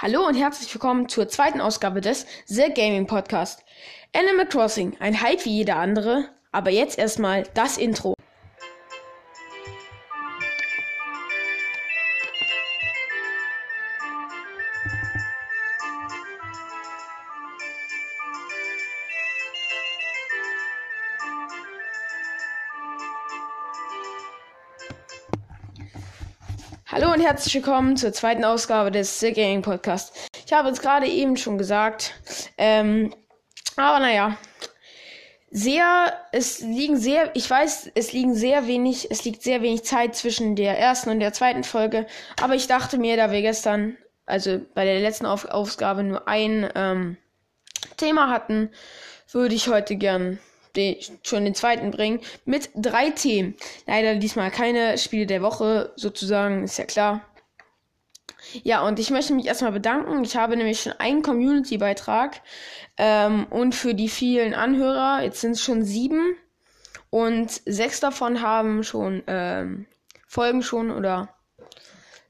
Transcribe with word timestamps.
Hallo 0.00 0.24
und 0.24 0.36
herzlich 0.36 0.72
willkommen 0.72 1.08
zur 1.08 1.26
zweiten 1.26 1.60
Ausgabe 1.60 2.00
des 2.00 2.24
The 2.46 2.72
Gaming 2.72 3.08
Podcast. 3.08 3.64
Animal 4.14 4.46
Crossing, 4.46 4.96
ein 5.00 5.20
Hype 5.20 5.44
wie 5.44 5.56
jeder 5.56 5.74
andere, 5.74 6.28
aber 6.52 6.70
jetzt 6.70 6.96
erstmal 6.98 7.42
das 7.54 7.78
Intro. 7.78 8.14
Herzlich 27.28 27.56
willkommen 27.56 27.98
zur 27.98 28.14
zweiten 28.14 28.42
Ausgabe 28.42 28.90
des 28.90 29.20
The 29.20 29.34
Gaming 29.34 29.60
Podcast. 29.60 30.30
Ich 30.46 30.52
habe 30.54 30.70
es 30.70 30.80
gerade 30.80 31.06
eben 31.06 31.36
schon 31.36 31.58
gesagt, 31.58 32.14
ähm, 32.56 33.14
aber 33.76 33.98
naja, 33.98 34.38
sehr, 35.50 36.10
es 36.32 36.60
liegen 36.60 36.96
sehr, 36.96 37.36
ich 37.36 37.50
weiß, 37.50 37.90
es 37.94 38.14
liegen 38.14 38.34
sehr 38.34 38.66
wenig, 38.66 39.10
es 39.10 39.26
liegt 39.26 39.42
sehr 39.42 39.60
wenig 39.60 39.84
Zeit 39.84 40.16
zwischen 40.16 40.56
der 40.56 40.78
ersten 40.78 41.10
und 41.10 41.20
der 41.20 41.34
zweiten 41.34 41.64
Folge, 41.64 42.06
aber 42.40 42.54
ich 42.54 42.66
dachte 42.66 42.96
mir, 42.96 43.18
da 43.18 43.30
wir 43.30 43.42
gestern, 43.42 43.98
also 44.24 44.58
bei 44.74 44.86
der 44.86 45.00
letzten 45.00 45.26
Auf 45.26 45.44
Ausgabe 45.44 46.04
nur 46.04 46.26
ein 46.28 46.66
ähm, 46.74 47.18
Thema 47.98 48.30
hatten, 48.30 48.70
würde 49.32 49.54
ich 49.54 49.68
heute 49.68 49.96
gern 49.96 50.38
schon 51.22 51.44
den 51.44 51.54
zweiten 51.54 51.90
bringen, 51.90 52.20
mit 52.44 52.70
drei 52.74 53.10
Themen. 53.10 53.54
Leider 53.86 54.16
diesmal 54.16 54.50
keine 54.50 54.98
Spiele 54.98 55.26
der 55.26 55.42
Woche, 55.42 55.92
sozusagen, 55.96 56.64
ist 56.64 56.78
ja 56.78 56.84
klar. 56.84 57.22
Ja, 58.62 58.86
und 58.86 58.98
ich 58.98 59.10
möchte 59.10 59.34
mich 59.34 59.46
erstmal 59.46 59.72
bedanken. 59.72 60.24
Ich 60.24 60.36
habe 60.36 60.56
nämlich 60.56 60.80
schon 60.80 60.92
einen 60.92 61.22
Community-Beitrag 61.22 62.40
ähm, 62.96 63.46
und 63.50 63.74
für 63.74 63.94
die 63.94 64.08
vielen 64.08 64.54
Anhörer, 64.54 65.22
jetzt 65.22 65.40
sind 65.40 65.52
es 65.52 65.62
schon 65.62 65.82
sieben 65.82 66.36
und 67.10 67.50
sechs 67.50 68.00
davon 68.00 68.42
haben 68.42 68.84
schon 68.84 69.22
ähm, 69.26 69.86
Folgen 70.26 70.62
schon 70.62 70.90
oder 70.90 71.34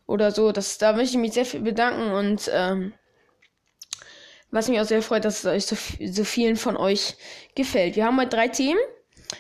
oder 0.07 0.33
so. 0.33 0.53
Das, 0.53 0.79
da 0.79 0.93
möchte 0.93 1.17
ich 1.17 1.21
mich 1.21 1.35
sehr 1.35 1.45
viel 1.45 1.61
bedanken 1.61 2.13
und 2.13 2.51
ähm, 2.53 2.95
was 4.51 4.69
mich 4.69 4.81
auch 4.81 4.85
sehr 4.85 5.03
freut, 5.03 5.25
dass 5.25 5.45
es 5.45 5.47
euch 5.47 5.67
so, 5.67 5.77
so 6.07 6.25
vielen 6.25 6.57
von 6.57 6.77
euch 6.77 7.17
gefällt. 7.55 7.97
Wir 7.97 8.07
haben 8.07 8.19
heute 8.19 8.31
drei 8.31 8.49
Themen. 8.49 8.81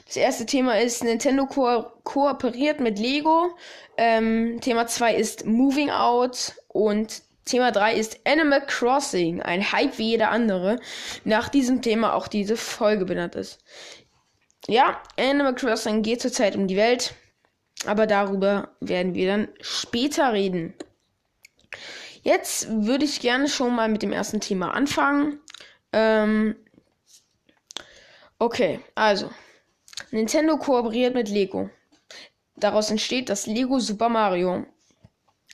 Das 0.06 0.16
erste 0.16 0.44
Thema 0.44 0.78
ist 0.78 1.02
Nintendo 1.02 1.46
ko 1.46 1.86
kooperiert 2.04 2.80
mit 2.80 2.98
Lego. 2.98 3.56
Ähm, 3.96 4.60
Thema 4.60 4.86
2 4.86 5.14
ist 5.14 5.46
Moving 5.46 5.90
Out. 5.90 6.54
Und 6.68 7.22
Thema 7.46 7.72
3 7.72 7.94
ist 7.94 8.20
Animal 8.26 8.66
Crossing. 8.66 9.40
Ein 9.40 9.72
Hype 9.72 9.96
wie 9.98 10.10
jeder 10.10 10.30
andere. 10.30 10.78
Nach 11.24 11.48
diesem 11.48 11.80
Thema 11.80 12.14
auch 12.14 12.28
diese 12.28 12.56
Folge 12.56 13.06
benannt 13.06 13.34
ist. 13.34 13.60
Ja, 14.66 15.02
Animal 15.18 15.54
Crossing 15.54 16.02
geht 16.02 16.20
zurzeit 16.20 16.54
um 16.54 16.66
die 16.66 16.76
Welt. 16.76 17.14
Aber 17.86 18.06
darüber 18.06 18.76
werden 18.80 19.14
wir 19.14 19.28
dann 19.28 19.48
später 19.60 20.32
reden. 20.32 20.74
Jetzt 22.22 22.68
würde 22.70 23.04
ich 23.04 23.20
gerne 23.20 23.48
schon 23.48 23.74
mal 23.74 23.88
mit 23.88 24.02
dem 24.02 24.12
ersten 24.12 24.40
Thema 24.40 24.74
anfangen. 24.74 25.40
Ähm, 25.92 26.56
okay, 28.38 28.80
also. 28.94 29.30
Nintendo 30.10 30.56
kooperiert 30.56 31.14
mit 31.14 31.28
Lego. 31.28 31.70
Daraus 32.56 32.90
entsteht 32.90 33.28
das 33.28 33.46
Lego 33.46 33.78
Super 33.78 34.08
Mario. 34.08 34.64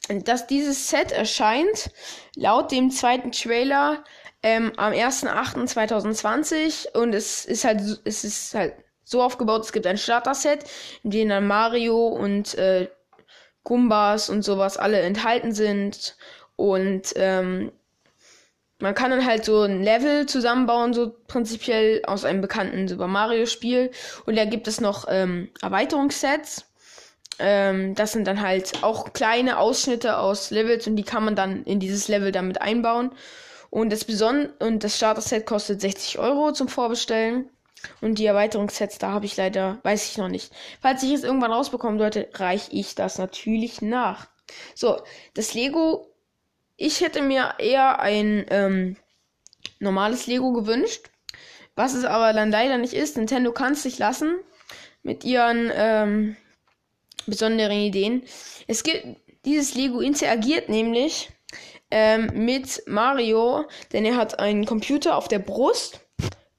Dass 0.08 0.46
dieses 0.46 0.90
Set 0.90 1.12
erscheint, 1.12 1.90
laut 2.36 2.70
dem 2.70 2.90
zweiten 2.90 3.32
Trailer, 3.32 4.04
ähm, 4.42 4.72
am 4.76 4.92
1.8.2020 4.92 6.96
und 6.96 7.14
es 7.14 7.46
ist 7.46 7.64
halt, 7.64 7.80
es 8.04 8.24
ist 8.24 8.54
halt 8.54 8.74
so 9.02 9.22
aufgebaut, 9.22 9.64
es 9.64 9.72
gibt 9.72 9.86
ein 9.86 9.96
Starter-Set, 9.96 10.64
in 11.02 11.10
dem 11.10 11.28
dann 11.30 11.46
Mario 11.46 12.08
und 12.08 12.54
äh, 12.54 12.88
Gumbas 13.62 14.28
und 14.28 14.42
sowas 14.42 14.76
alle 14.76 15.00
enthalten 15.00 15.52
sind 15.52 16.16
und 16.56 17.12
ähm, 17.16 17.72
man 18.80 18.94
kann 18.94 19.10
dann 19.10 19.24
halt 19.24 19.44
so 19.44 19.62
ein 19.62 19.82
Level 19.82 20.26
zusammenbauen, 20.26 20.92
so 20.92 21.14
prinzipiell 21.26 22.02
aus 22.06 22.24
einem 22.24 22.40
bekannten 22.40 22.88
Super 22.88 23.06
Mario 23.06 23.46
Spiel. 23.46 23.90
Und 24.26 24.36
da 24.36 24.44
gibt 24.44 24.68
es 24.68 24.80
noch 24.80 25.06
ähm, 25.08 25.48
Erweiterungssets. 25.62 26.66
Ähm, 27.38 27.94
das 27.94 28.12
sind 28.12 28.26
dann 28.26 28.40
halt 28.40 28.82
auch 28.82 29.12
kleine 29.12 29.58
Ausschnitte 29.58 30.18
aus 30.18 30.50
Levels 30.50 30.86
und 30.86 30.96
die 30.96 31.02
kann 31.02 31.24
man 31.24 31.34
dann 31.34 31.64
in 31.64 31.80
dieses 31.80 32.08
Level 32.08 32.32
damit 32.32 32.60
einbauen. 32.60 33.12
Und 33.70 33.90
das 33.90 34.04
Beson 34.04 34.50
und 34.60 34.84
das 34.84 34.96
Starter-Set 34.96 35.46
kostet 35.46 35.80
60 35.80 36.18
Euro 36.18 36.52
zum 36.52 36.68
Vorbestellen. 36.68 37.48
Und 38.00 38.18
die 38.18 38.26
Erweiterungssets, 38.26 38.98
da 38.98 39.10
habe 39.10 39.26
ich 39.26 39.36
leider, 39.36 39.78
weiß 39.82 40.10
ich 40.10 40.16
noch 40.16 40.28
nicht. 40.28 40.52
Falls 40.80 41.02
ich 41.02 41.12
es 41.12 41.24
irgendwann 41.24 41.52
rausbekommen 41.52 41.98
sollte, 41.98 42.28
reiche 42.34 42.72
ich 42.72 42.94
das 42.94 43.18
natürlich 43.18 43.82
nach. 43.82 44.28
So, 44.74 45.00
das 45.34 45.54
Lego 45.54 46.13
ich 46.76 47.00
hätte 47.00 47.22
mir 47.22 47.54
eher 47.58 48.00
ein 48.00 48.46
ähm, 48.50 48.96
normales 49.78 50.26
Lego 50.26 50.52
gewünscht. 50.52 51.10
Was 51.76 51.94
es 51.94 52.04
aber 52.04 52.32
dann 52.32 52.50
leider 52.50 52.78
nicht 52.78 52.94
ist. 52.94 53.16
Nintendo 53.16 53.52
kann 53.52 53.72
es 53.72 53.82
sich 53.82 53.98
lassen 53.98 54.36
mit 55.02 55.24
ihren 55.24 55.70
ähm, 55.74 56.36
besonderen 57.26 57.78
Ideen. 57.78 58.22
Es 58.66 58.82
gibt 58.84 59.04
dieses 59.44 59.74
Lego 59.74 60.00
interagiert 60.00 60.68
nämlich 60.68 61.30
ähm, 61.90 62.30
mit 62.32 62.82
Mario, 62.86 63.66
denn 63.92 64.04
er 64.04 64.16
hat 64.16 64.38
einen 64.38 64.64
Computer 64.64 65.16
auf 65.16 65.28
der 65.28 65.40
Brust 65.40 66.00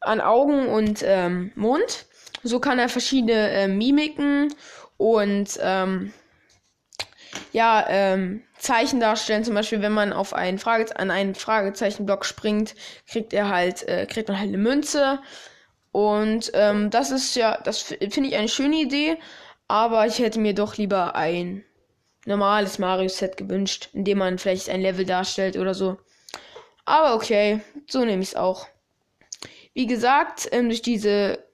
an 0.02 0.22
Augen 0.22 0.68
und 0.68 1.04
ähm, 1.04 1.52
Mund. 1.56 2.06
So 2.44 2.60
kann 2.60 2.78
er 2.78 2.90
verschiedene 2.90 3.50
äh, 3.52 3.68
Mimiken 3.68 4.54
und 4.98 5.58
ähm, 5.62 6.14
ja, 7.56 7.86
ähm, 7.88 8.44
Zeichen 8.58 9.00
darstellen. 9.00 9.46
Zum 9.46 9.54
Beispiel, 9.54 9.82
wenn 9.82 9.94
man 9.94 10.12
auf 10.12 10.34
einen 10.34 10.60
Frage 10.60 11.00
an 11.00 11.10
einen 11.10 11.36
Fragezeichenblock 11.36 12.26
springt, 12.26 12.76
kriegt 13.08 13.32
er 13.32 13.48
halt, 13.48 13.88
äh, 13.88 14.06
kriegt 14.08 14.28
man 14.28 14.38
halt 14.38 14.50
eine 14.50 14.58
Münze. 14.58 15.20
Und 15.94 16.52
ähm, 16.54 16.90
das 16.90 17.12
ist 17.12 17.34
ja, 17.38 17.58
das 17.64 17.82
finde 17.82 18.28
ich 18.28 18.36
eine 18.36 18.50
schöne 18.50 18.76
Idee, 18.76 19.18
aber 19.70 20.06
ich 20.06 20.20
hätte 20.20 20.42
mir 20.42 20.54
doch 20.54 20.76
lieber 20.76 21.16
ein 21.16 21.64
normales 22.26 22.78
Mario-Set 22.78 23.38
gewünscht, 23.38 23.88
in 23.94 24.04
dem 24.04 24.18
man 24.18 24.38
vielleicht 24.38 24.70
ein 24.70 24.82
Level 24.82 25.06
darstellt 25.06 25.56
oder 25.56 25.74
so. 25.74 25.98
Aber 26.84 27.16
okay, 27.16 27.62
so 27.88 28.04
nehme 28.04 28.22
ich 28.22 28.30
es 28.30 28.36
auch. 28.36 28.68
Wie 29.74 29.88
gesagt, 29.88 30.50
ähm, 30.52 30.68
durch 30.68 30.82
diese 30.82 31.45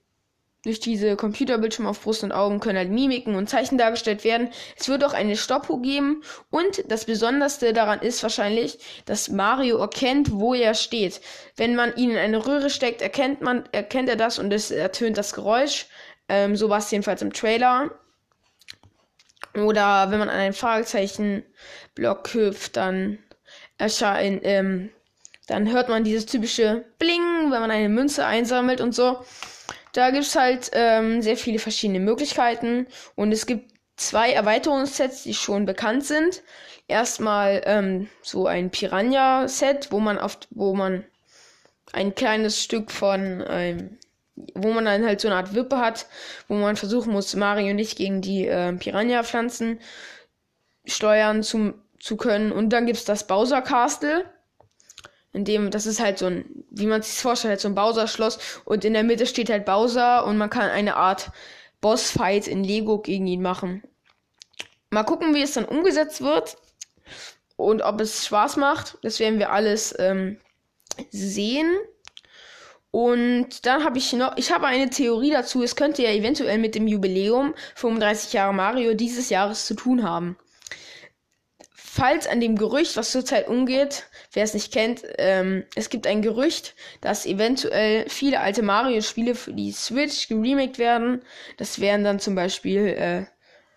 durch 0.63 0.79
diese 0.79 1.16
Computerbildschirme 1.16 1.89
auf 1.89 2.01
Brust 2.01 2.23
und 2.23 2.31
Augen 2.31 2.59
können 2.59 2.77
halt 2.77 2.91
Mimiken 2.91 3.35
und 3.35 3.49
Zeichen 3.49 3.77
dargestellt 3.77 4.23
werden. 4.23 4.49
Es 4.77 4.89
wird 4.89 5.03
auch 5.03 5.13
eine 5.13 5.35
Stoppuhr 5.35 5.81
geben. 5.81 6.23
Und 6.51 6.83
das 6.88 7.05
Besonderste 7.05 7.73
daran 7.73 7.99
ist 8.01 8.22
wahrscheinlich, 8.22 8.77
dass 9.05 9.29
Mario 9.29 9.77
erkennt, 9.77 10.31
wo 10.31 10.53
er 10.53 10.75
steht. 10.75 11.22
Wenn 11.55 11.75
man 11.75 11.95
ihn 11.95 12.11
in 12.11 12.17
eine 12.17 12.45
Röhre 12.45 12.69
steckt, 12.69 13.01
erkennt 13.01 13.41
man, 13.41 13.63
erkennt 13.72 14.07
er 14.07 14.17
das 14.17 14.38
und 14.38 14.53
es 14.53 14.69
ertönt 14.69 15.17
das 15.17 15.33
Geräusch. 15.33 15.88
Ähm, 16.29 16.55
so 16.55 16.69
war 16.69 16.78
es 16.78 16.91
jedenfalls 16.91 17.23
im 17.23 17.33
Trailer. 17.33 17.89
Oder 19.55 20.11
wenn 20.11 20.19
man 20.19 20.29
an 20.29 20.39
einen 20.39 20.53
Fragezeichenblock 20.53 22.33
hüpft, 22.33 22.78
dann 22.78 23.17
erscheint, 23.78 24.41
ähm, 24.43 24.91
dann 25.47 25.72
hört 25.72 25.89
man 25.89 26.03
dieses 26.03 26.28
typische 26.28 26.85
Bling, 26.99 27.51
wenn 27.51 27.59
man 27.61 27.72
eine 27.72 27.89
Münze 27.89 28.25
einsammelt 28.25 28.79
und 28.79 28.93
so. 28.93 29.25
Da 29.94 30.12
gibt 30.12 30.25
es 30.25 30.35
halt 30.35 30.72
ähm, 30.74 31.22
sehr 31.22 31.38
viele 31.38 31.59
verschiedene 31.59 32.00
Möglichkeiten 32.00 32.88
und 33.16 33.31
es 33.31 33.46
gibt 33.46 33.74
zwei 33.97 34.31
Erweiterungssets, 34.31 35.24
die 35.24 35.34
schon 35.34 35.66
bekannt 35.66 36.06
sind. 36.06 36.41
Erstmal 36.88 37.62
ähm, 37.66 38.09
so 38.22 38.47
ein 38.47 38.69
Piranha-Set, 38.69 39.91
wo 39.91 39.99
man 39.99 40.17
oft, 40.17 40.47
wo 40.52 40.73
man 40.73 41.05
ein 41.93 42.16
kleines 42.16 42.61
Stück 42.61 42.91
von 42.91 43.43
ähm, 43.47 43.97
wo 44.55 44.72
man 44.72 44.85
dann 44.85 45.05
halt 45.05 45.22
so 45.22 45.28
eine 45.28 45.38
Art 45.38 45.53
Wippe 45.53 45.78
hat, 45.78 46.08
wo 46.47 46.55
man 46.55 46.76
versuchen 46.76 47.11
muss, 47.11 47.35
Mario 47.35 47.73
nicht 47.73 47.97
gegen 47.97 48.22
die 48.22 48.47
äh, 48.47 48.73
Piranha-Pflanzen 48.73 49.79
steuern 50.85 51.43
zu, 51.43 51.73
zu 51.99 52.17
können. 52.17 52.52
Und 52.52 52.70
dann 52.70 52.85
gibt's 52.85 53.05
das 53.05 53.28
Bowser 53.28 53.61
Castle 53.61 54.26
in 55.33 55.45
dem, 55.45 55.72
das 55.72 55.85
ist 55.85 56.01
halt 56.01 56.17
so 56.17 56.25
ein, 56.25 56.66
wie 56.69 56.85
man 56.85 57.01
sich 57.01 57.17
vorstellt, 57.17 57.51
halt 57.51 57.61
so 57.61 57.69
ein 57.69 57.75
Bowser-Schloss 57.75 58.61
und 58.66 58.83
in 58.83 58.93
der 58.93 59.03
Mitte 59.03 59.25
steht 59.25 59.49
halt 59.49 59.66
Bowser 59.66 60.25
und 60.25 60.37
man 60.37 60.49
kann 60.49 60.69
eine 60.69 60.97
Art 60.97 61.31
Bossfight 61.79 62.47
in 62.47 62.63
Lego 62.63 62.99
gegen 62.99 63.28
ihn 63.28 63.41
machen. 63.41 63.83
Mal 64.89 65.03
gucken, 65.03 65.33
wie 65.33 65.41
es 65.41 65.53
dann 65.53 65.66
umgesetzt 65.66 66.22
wird 66.22 66.57
und 67.55 67.81
ob 67.81 68.01
es 68.01 68.25
Spaß 68.25 68.57
macht. 68.57 68.97
Das 69.03 69.19
werden 69.19 69.39
wir 69.39 69.51
alles 69.51 69.95
ähm, 69.97 70.37
sehen. 71.11 71.78
Und 72.91 73.66
dann 73.66 73.85
habe 73.85 73.97
ich 73.99 74.11
noch, 74.11 74.35
ich 74.35 74.51
habe 74.51 74.67
eine 74.67 74.89
Theorie 74.89 75.31
dazu, 75.31 75.63
es 75.63 75.78
könnte 75.78 76.03
ja 76.03 76.09
eventuell 76.09 76.57
mit 76.57 76.75
dem 76.75 76.87
Jubiläum 76.87 77.55
35 77.75 78.33
Jahre 78.33 78.53
Mario 78.53 78.95
dieses 78.95 79.29
Jahres 79.29 79.66
zu 79.66 79.75
tun 79.75 80.03
haben 80.03 80.35
falls 81.91 82.25
an 82.25 82.39
dem 82.39 82.55
Gerücht, 82.55 82.95
was 82.95 83.11
zurzeit 83.11 83.49
umgeht, 83.49 84.05
wer 84.33 84.43
es 84.43 84.53
nicht 84.53 84.72
kennt, 84.72 85.03
ähm, 85.17 85.63
es 85.75 85.89
gibt 85.89 86.07
ein 86.07 86.22
Gerücht, 86.22 86.75
dass 87.01 87.25
eventuell 87.25 88.07
viele 88.09 88.39
alte 88.39 88.61
Mario-Spiele 88.61 89.35
für 89.35 89.53
die 89.53 89.72
Switch 89.72 90.28
geremaked 90.28 90.78
werden. 90.78 91.22
Das 91.57 91.79
wären 91.79 92.03
dann 92.03 92.19
zum 92.19 92.35
Beispiel, 92.35 92.87
äh, 92.87 93.25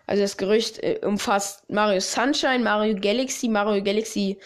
also 0.07 0.21
das 0.21 0.37
Gerücht 0.37 0.81
äh, 0.83 0.99
umfasst 1.03 1.69
Mario 1.69 1.99
Sunshine, 1.99 2.59
Mario 2.59 2.97
Galaxy, 2.99 3.49
Mario 3.49 3.83
Galaxy, 3.83 4.39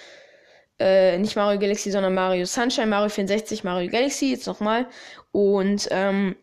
äh, 0.80 1.18
nicht 1.18 1.36
Mario 1.36 1.60
Galaxy, 1.60 1.92
sondern 1.92 2.14
Mario 2.14 2.46
Sunshine, 2.46 2.88
Mario 2.88 3.10
64, 3.10 3.64
Mario 3.64 3.90
Galaxy, 3.92 4.32
jetzt 4.32 4.48
nochmal. 4.48 4.88
Und 5.32 5.88
ähm, 5.92 6.36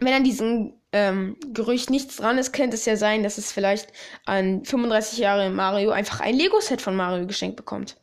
wenn 0.00 0.12
an 0.12 0.24
diesem 0.24 0.74
ähm, 0.92 1.36
Gerücht 1.52 1.88
nichts 1.88 2.16
dran 2.16 2.36
ist, 2.38 2.52
könnte 2.52 2.74
es 2.74 2.84
ja 2.84 2.96
sein, 2.96 3.22
dass 3.22 3.38
es 3.38 3.52
vielleicht 3.52 3.92
an 4.26 4.64
35 4.64 5.18
Jahre 5.18 5.50
Mario 5.50 5.90
einfach 5.90 6.20
ein 6.20 6.34
Lego-Set 6.34 6.82
von 6.82 6.96
Mario 6.96 7.26
geschenkt 7.26 7.56
bekommt. 7.56 7.96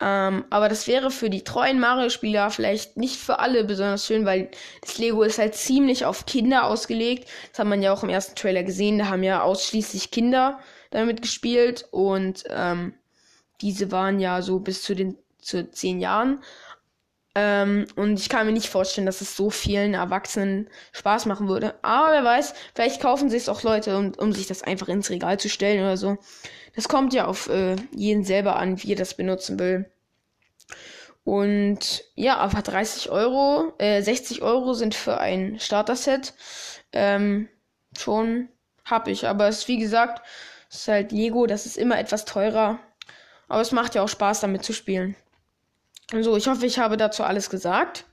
Ähm, 0.00 0.44
aber 0.50 0.68
das 0.68 0.86
wäre 0.86 1.10
für 1.10 1.30
die 1.30 1.42
treuen 1.42 1.80
Mario-Spieler 1.80 2.50
vielleicht 2.50 2.96
nicht 2.98 3.16
für 3.16 3.38
alle 3.38 3.64
besonders 3.64 4.06
schön, 4.06 4.26
weil 4.26 4.50
das 4.82 4.98
Lego 4.98 5.22
ist 5.22 5.38
halt 5.38 5.54
ziemlich 5.54 6.04
auf 6.04 6.26
Kinder 6.26 6.64
ausgelegt. 6.64 7.28
Das 7.50 7.60
hat 7.60 7.66
man 7.66 7.82
ja 7.82 7.92
auch 7.92 8.02
im 8.02 8.10
ersten 8.10 8.36
Trailer 8.36 8.62
gesehen. 8.62 8.98
Da 8.98 9.08
haben 9.08 9.22
ja 9.22 9.42
ausschließlich 9.42 10.10
Kinder 10.10 10.58
damit 10.90 11.22
gespielt 11.22 11.88
und 11.90 12.44
ähm, 12.50 12.94
diese 13.62 13.90
waren 13.90 14.20
ja 14.20 14.42
so 14.42 14.60
bis 14.60 14.82
zu 14.82 14.94
den 14.94 15.16
zu 15.40 15.70
zehn 15.70 16.00
Jahren. 16.00 16.40
Ähm, 17.38 17.86
und 17.96 18.18
ich 18.18 18.30
kann 18.30 18.46
mir 18.46 18.52
nicht 18.52 18.70
vorstellen, 18.70 19.04
dass 19.04 19.20
es 19.20 19.36
so 19.36 19.50
vielen 19.50 19.92
Erwachsenen 19.92 20.70
Spaß 20.92 21.26
machen 21.26 21.48
würde. 21.48 21.74
Aber 21.82 22.10
wer 22.12 22.24
weiß, 22.24 22.54
vielleicht 22.74 23.02
kaufen 23.02 23.28
sich 23.28 23.42
es 23.42 23.48
auch 23.50 23.62
Leute, 23.62 23.98
um, 23.98 24.12
um 24.16 24.32
sich 24.32 24.46
das 24.46 24.62
einfach 24.62 24.88
ins 24.88 25.10
Regal 25.10 25.38
zu 25.38 25.50
stellen 25.50 25.80
oder 25.80 25.98
so. 25.98 26.16
Das 26.74 26.88
kommt 26.88 27.12
ja 27.12 27.26
auf 27.26 27.50
äh, 27.50 27.76
jeden 27.94 28.24
selber 28.24 28.56
an, 28.56 28.82
wie 28.82 28.92
er 28.92 28.96
das 28.96 29.18
benutzen 29.18 29.58
will. 29.58 29.84
Und 31.24 32.04
ja, 32.14 32.38
aber 32.38 32.62
30 32.62 33.10
Euro, 33.10 33.74
äh, 33.76 34.00
60 34.00 34.40
Euro 34.40 34.72
sind 34.72 34.94
für 34.94 35.18
ein 35.18 35.60
Starter-Set 35.60 36.32
ähm, 36.92 37.50
schon 37.98 38.48
hab 38.86 39.08
ich. 39.08 39.26
Aber 39.26 39.46
es 39.48 39.58
ist 39.58 39.68
wie 39.68 39.78
gesagt, 39.78 40.26
es 40.70 40.76
ist 40.78 40.88
halt 40.88 41.12
Lego, 41.12 41.46
das 41.46 41.66
ist 41.66 41.76
immer 41.76 41.98
etwas 41.98 42.24
teurer. 42.24 42.78
Aber 43.48 43.60
es 43.60 43.72
macht 43.72 43.94
ja 43.94 44.02
auch 44.02 44.08
Spaß, 44.08 44.40
damit 44.40 44.64
zu 44.64 44.72
spielen. 44.72 45.16
So, 46.12 46.36
ich 46.36 46.46
hoffe, 46.46 46.66
ich 46.66 46.78
habe 46.78 46.96
dazu 46.96 47.24
alles 47.24 47.50
gesagt. 47.50 48.04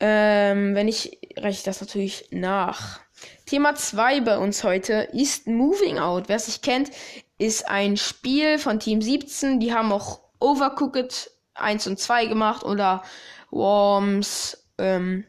Ähm, 0.00 0.74
wenn 0.74 0.86
nicht, 0.86 1.18
reiche 1.36 1.58
ich 1.58 1.62
das 1.62 1.80
natürlich 1.80 2.28
nach. 2.30 3.00
Thema 3.46 3.74
2 3.74 4.20
bei 4.20 4.38
uns 4.38 4.64
heute 4.64 5.08
ist 5.12 5.46
Moving 5.46 5.98
Out. 5.98 6.28
Wer 6.28 6.36
es 6.36 6.46
nicht 6.46 6.62
kennt, 6.62 6.90
ist 7.36 7.68
ein 7.68 7.96
Spiel 7.96 8.58
von 8.58 8.80
Team 8.80 9.02
17. 9.02 9.60
Die 9.60 9.74
haben 9.74 9.92
auch 9.92 10.20
Overcooked 10.40 11.30
1 11.54 11.86
und 11.88 11.98
2 11.98 12.26
gemacht 12.26 12.64
oder 12.64 13.02
Worms. 13.50 14.64
Ähm, 14.78 15.26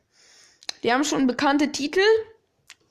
die 0.83 0.93
haben 0.93 1.03
schon 1.03 1.27
bekannte 1.27 1.71
Titel. 1.73 2.01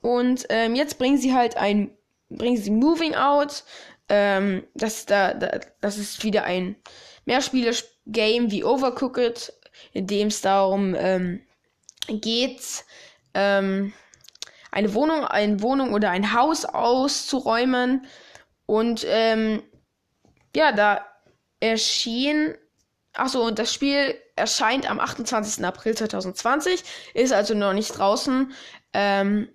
Und 0.03 0.47
ähm, 0.51 0.75
jetzt 0.75 0.99
bringen 0.99 1.17
sie 1.17 1.35
halt 1.35 1.57
ein, 1.57 1.97
bringen 2.29 2.59
sie 2.59 2.71
Moving 2.71 3.15
Out. 3.15 3.65
Ähm, 4.11 4.65
das, 4.75 5.07
da, 5.07 5.33
da, 5.33 5.61
das 5.81 5.97
ist 5.97 6.23
wieder 6.23 6.45
ein 6.45 6.77
Mehrspieler-Spiel 7.29 7.99
Game 8.09 8.51
wie 8.51 8.65
Overcooked, 8.65 9.53
in 9.93 10.07
dem 10.07 10.29
es 10.29 10.41
darum 10.41 10.95
ähm, 10.99 11.43
geht, 12.09 12.85
ähm, 13.35 13.93
eine 14.71 14.95
Wohnung, 14.95 15.25
eine 15.25 15.63
Wohnung 15.63 15.93
oder 15.93 16.11
ein 16.11 16.33
Haus 16.33 16.65
auszuräumen. 16.65 18.07
Und 18.67 19.05
ähm, 19.07 19.63
ja, 20.57 20.73
da 20.73 21.07
erschien, 21.61 22.55
achso, 23.13 23.47
und 23.47 23.59
das 23.59 23.73
Spiel 23.73 24.19
erscheint 24.37 24.91
am 24.91 25.01
28. 25.01 25.65
April 25.65 25.95
2020, 25.95 26.83
ist 27.15 27.33
also 27.33 27.55
noch 27.55 27.75
nicht 27.75 27.91
draußen. 27.91 28.53
Ähm, 28.95 29.49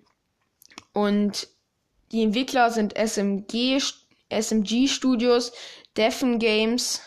und 0.92 1.48
die 2.12 2.22
Entwickler 2.22 2.70
sind 2.70 2.96
SMG, 2.96 3.80
SMG 4.30 4.86
Studios, 4.86 5.52
Defen 5.96 6.38
Games, 6.38 7.00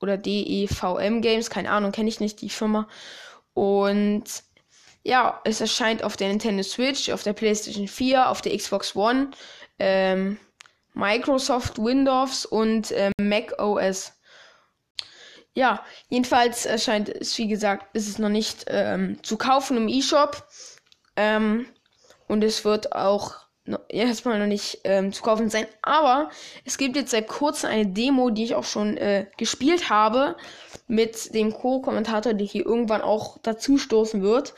oder 0.00 0.16
DEVM 0.16 1.20
Games, 1.20 1.50
keine 1.50 1.70
Ahnung, 1.70 1.92
kenne 1.92 2.08
ich 2.08 2.20
nicht 2.20 2.40
die 2.40 2.50
Firma. 2.50 2.88
Und 3.54 4.24
ja, 5.02 5.40
es 5.44 5.60
erscheint 5.60 6.02
auf 6.02 6.16
der 6.16 6.28
Nintendo 6.28 6.62
Switch, 6.62 7.10
auf 7.10 7.22
der 7.22 7.32
PlayStation 7.32 7.88
4, 7.88 8.28
auf 8.28 8.42
der 8.42 8.56
Xbox 8.56 8.94
One, 8.94 9.30
ähm, 9.78 10.38
Microsoft 10.94 11.78
Windows 11.78 12.44
und 12.44 12.92
ähm, 12.92 13.12
Mac 13.20 13.58
OS. 13.58 14.12
Ja, 15.54 15.84
jedenfalls 16.08 16.66
erscheint 16.66 17.08
es, 17.08 17.36
wie 17.38 17.48
gesagt, 17.48 17.94
ist 17.94 18.08
es 18.08 18.18
noch 18.18 18.28
nicht 18.28 18.64
ähm, 18.68 19.22
zu 19.22 19.36
kaufen 19.36 19.76
im 19.76 19.88
eShop. 19.88 20.46
Ähm, 21.16 21.66
und 22.28 22.44
es 22.44 22.64
wird 22.64 22.94
auch 22.94 23.46
erstmal 23.88 24.38
noch 24.38 24.46
nicht 24.46 24.80
ähm, 24.84 25.12
zu 25.12 25.22
kaufen 25.22 25.50
sein. 25.50 25.66
Aber 25.82 26.30
es 26.64 26.78
gibt 26.78 26.96
jetzt 26.96 27.10
seit 27.10 27.28
kurzem 27.28 27.70
eine 27.70 27.86
Demo, 27.86 28.30
die 28.30 28.44
ich 28.44 28.54
auch 28.54 28.64
schon 28.64 28.96
äh, 28.96 29.26
gespielt 29.36 29.90
habe, 29.90 30.36
mit 30.86 31.34
dem 31.34 31.52
Co-Kommentator, 31.52 32.34
der 32.34 32.46
hier 32.46 32.66
irgendwann 32.66 33.02
auch 33.02 33.38
dazu 33.42 33.78
stoßen 33.78 34.22
wird. 34.22 34.54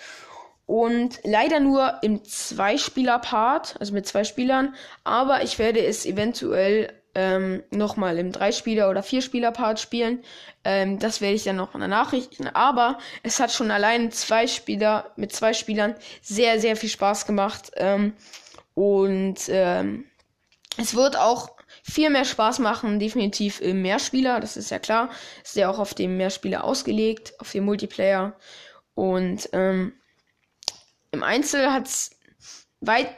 Und 0.66 1.18
leider 1.24 1.60
nur 1.60 1.98
im 2.02 2.24
Zweispieler-Part, 2.24 3.76
also 3.80 3.92
mit 3.92 4.06
zwei 4.06 4.24
Spielern. 4.24 4.74
Aber 5.04 5.42
ich 5.42 5.58
werde 5.58 5.84
es 5.84 6.06
eventuell 6.06 6.92
ähm, 7.14 7.62
nochmal 7.70 8.18
im 8.18 8.32
Dreispieler- 8.32 8.88
oder 8.88 9.02
Vierspieler-Part 9.02 9.80
spielen. 9.80 10.22
Ähm, 10.64 10.98
das 10.98 11.20
werde 11.20 11.34
ich 11.34 11.44
dann 11.44 11.56
noch 11.56 11.74
in 11.74 11.80
der 11.80 11.88
Nachrichten. 11.88 12.46
Aber 12.48 12.98
es 13.22 13.40
hat 13.40 13.52
schon 13.52 13.70
allein 13.70 14.10
zwei 14.12 14.46
Spieler 14.46 15.10
mit 15.16 15.32
zwei 15.32 15.52
Spielern 15.52 15.94
sehr, 16.22 16.60
sehr 16.60 16.76
viel 16.76 16.88
Spaß 16.88 17.26
gemacht. 17.26 17.72
Ähm, 17.76 18.14
und 18.74 19.38
ähm, 19.48 20.06
es 20.78 20.94
wird 20.94 21.16
auch 21.16 21.50
viel 21.82 22.10
mehr 22.10 22.24
Spaß 22.24 22.58
machen, 22.60 22.98
definitiv 22.98 23.60
im 23.60 23.82
Mehrspieler, 23.82 24.40
das 24.40 24.56
ist 24.56 24.70
ja 24.70 24.78
klar. 24.78 25.10
Ist 25.42 25.56
ja 25.56 25.70
auch 25.70 25.78
auf 25.78 25.94
dem 25.94 26.16
Mehrspieler 26.16 26.64
ausgelegt, 26.64 27.34
auf 27.38 27.50
dem 27.52 27.64
Multiplayer. 27.64 28.36
Und 28.94 29.48
ähm, 29.52 29.94
im 31.10 31.22
Einzel 31.22 31.72
hat 31.72 31.86
es 31.86 32.10
weit 32.80 33.08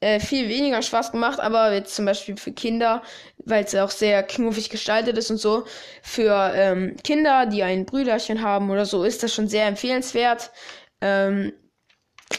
äh, 0.00 0.18
viel 0.18 0.48
weniger 0.48 0.82
Spaß 0.82 1.12
gemacht, 1.12 1.40
aber 1.40 1.72
jetzt 1.72 1.94
zum 1.94 2.06
Beispiel 2.06 2.36
für 2.36 2.52
Kinder, 2.52 3.02
weil 3.38 3.64
es 3.64 3.74
auch 3.74 3.90
sehr 3.90 4.22
knuffig 4.22 4.70
gestaltet 4.70 5.18
ist 5.18 5.30
und 5.30 5.36
so, 5.36 5.66
für 6.02 6.52
ähm, 6.54 6.96
Kinder, 7.04 7.46
die 7.46 7.62
ein 7.62 7.86
Brüderchen 7.86 8.42
haben 8.42 8.70
oder 8.70 8.86
so, 8.86 9.04
ist 9.04 9.22
das 9.22 9.34
schon 9.34 9.48
sehr 9.48 9.66
empfehlenswert. 9.66 10.52
Ähm, 11.00 11.52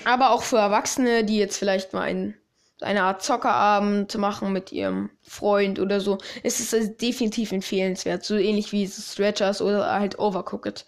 aber 0.05 0.31
auch 0.31 0.43
für 0.43 0.57
Erwachsene, 0.57 1.23
die 1.23 1.37
jetzt 1.37 1.57
vielleicht 1.57 1.93
mal 1.93 2.01
ein 2.01 2.40
eine 2.81 3.03
Art 3.03 3.23
Zockerabend 3.23 4.17
machen 4.17 4.51
mit 4.53 4.71
ihrem 4.71 5.09
Freund 5.21 5.79
oder 5.79 5.99
so, 5.99 6.17
ist 6.43 6.59
es 6.59 6.73
also 6.73 6.89
definitiv 6.89 7.51
empfehlenswert. 7.51 8.23
So 8.23 8.35
ähnlich 8.35 8.71
wie 8.71 8.87
Stretchers 8.87 9.61
oder 9.61 9.91
halt 9.91 10.19
Overcooked. 10.19 10.85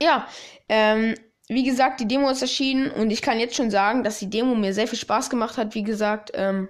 Ja, 0.00 0.26
ähm, 0.68 1.14
wie 1.48 1.64
gesagt, 1.64 2.00
die 2.00 2.08
Demo 2.08 2.30
ist 2.30 2.42
erschienen 2.42 2.90
und 2.90 3.10
ich 3.10 3.22
kann 3.22 3.38
jetzt 3.38 3.56
schon 3.56 3.70
sagen, 3.70 4.02
dass 4.02 4.18
die 4.18 4.30
Demo 4.30 4.54
mir 4.54 4.74
sehr 4.74 4.88
viel 4.88 4.98
Spaß 4.98 5.30
gemacht 5.30 5.56
hat, 5.58 5.74
wie 5.74 5.82
gesagt. 5.82 6.32
Ähm, 6.34 6.68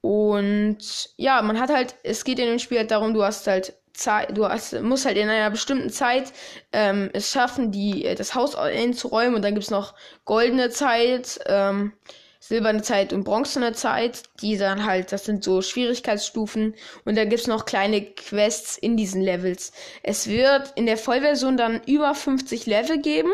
und 0.00 1.10
ja, 1.16 1.42
man 1.42 1.60
hat 1.60 1.70
halt, 1.70 1.96
es 2.02 2.24
geht 2.24 2.38
in 2.38 2.46
dem 2.46 2.58
Spiel 2.58 2.78
halt 2.78 2.90
darum, 2.90 3.12
du 3.12 3.22
hast 3.22 3.46
halt 3.46 3.74
Zeit, 3.92 4.36
du 4.36 4.48
hast, 4.48 4.80
musst 4.80 5.04
halt 5.04 5.18
in 5.18 5.28
einer 5.28 5.50
bestimmten 5.50 5.90
Zeit 5.90 6.32
ähm, 6.72 7.10
es 7.12 7.30
schaffen, 7.30 7.70
die, 7.70 8.14
das 8.16 8.34
Haus 8.34 8.54
einzuräumen 8.54 9.34
und 9.34 9.42
dann 9.42 9.54
gibt's 9.54 9.70
noch 9.70 9.94
goldene 10.24 10.70
Zeit. 10.70 11.40
Ähm, 11.46 11.92
silberne 12.40 12.80
Zeit 12.80 13.12
und 13.12 13.24
bronzene 13.24 13.74
Zeit, 13.74 14.22
die 14.40 14.56
dann 14.56 14.86
halt, 14.86 15.12
das 15.12 15.26
sind 15.26 15.44
so 15.44 15.60
Schwierigkeitsstufen 15.60 16.74
und 17.04 17.16
da 17.16 17.26
gibt's 17.26 17.46
noch 17.46 17.66
kleine 17.66 18.02
Quests 18.02 18.78
in 18.78 18.96
diesen 18.96 19.20
Levels. 19.20 19.72
Es 20.02 20.26
wird 20.26 20.72
in 20.74 20.86
der 20.86 20.96
Vollversion 20.96 21.58
dann 21.58 21.82
über 21.84 22.14
50 22.14 22.64
Level 22.64 23.00
geben, 23.00 23.30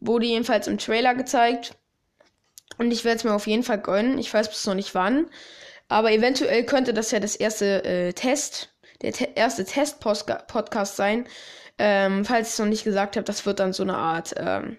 wurde 0.00 0.26
jedenfalls 0.26 0.68
im 0.68 0.76
Trailer 0.76 1.14
gezeigt 1.14 1.74
und 2.76 2.90
ich 2.90 3.04
werde 3.04 3.16
es 3.16 3.24
mir 3.24 3.34
auf 3.34 3.46
jeden 3.46 3.62
Fall 3.62 3.80
gönnen. 3.80 4.18
Ich 4.18 4.32
weiß 4.32 4.50
bis 4.50 4.66
noch 4.66 4.74
nicht 4.74 4.94
wann, 4.94 5.26
aber 5.88 6.12
eventuell 6.12 6.64
könnte 6.64 6.92
das 6.92 7.10
ja 7.10 7.20
das 7.20 7.36
erste 7.36 7.84
äh, 7.84 8.12
Test, 8.12 8.68
der 9.00 9.12
te 9.12 9.30
erste 9.34 9.64
Test-Podcast 9.64 10.96
sein. 10.96 11.26
Ähm, 11.78 12.26
falls 12.26 12.48
ich 12.48 12.52
es 12.52 12.58
noch 12.58 12.66
nicht 12.66 12.84
gesagt 12.84 13.16
habe, 13.16 13.24
das 13.24 13.46
wird 13.46 13.60
dann 13.60 13.72
so 13.72 13.82
eine 13.82 13.96
Art 13.96 14.34
ähm, 14.36 14.76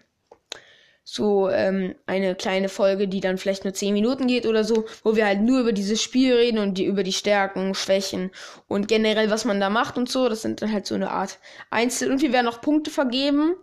so 1.03 1.49
ähm, 1.49 1.95
eine 2.05 2.35
kleine 2.35 2.69
Folge, 2.69 3.07
die 3.07 3.21
dann 3.21 3.37
vielleicht 3.37 3.63
nur 3.63 3.73
10 3.73 3.93
Minuten 3.93 4.27
geht 4.27 4.45
oder 4.45 4.63
so, 4.63 4.85
wo 5.03 5.15
wir 5.15 5.25
halt 5.25 5.41
nur 5.41 5.61
über 5.61 5.73
dieses 5.73 6.01
Spiel 6.01 6.33
reden 6.33 6.59
und 6.59 6.77
die, 6.77 6.85
über 6.85 7.03
die 7.03 7.13
Stärken, 7.13 7.73
Schwächen 7.73 8.31
und 8.67 8.87
generell, 8.87 9.29
was 9.29 9.45
man 9.45 9.59
da 9.59 9.69
macht 9.69 9.97
und 9.97 10.09
so. 10.09 10.29
Das 10.29 10.41
sind 10.41 10.61
dann 10.61 10.71
halt 10.71 10.85
so 10.85 10.95
eine 10.95 11.11
Art 11.11 11.39
Einzel. 11.69 12.11
Und 12.11 12.21
wir 12.21 12.31
werden 12.31 12.45
noch 12.45 12.61
Punkte 12.61 12.91
vergeben 12.91 13.55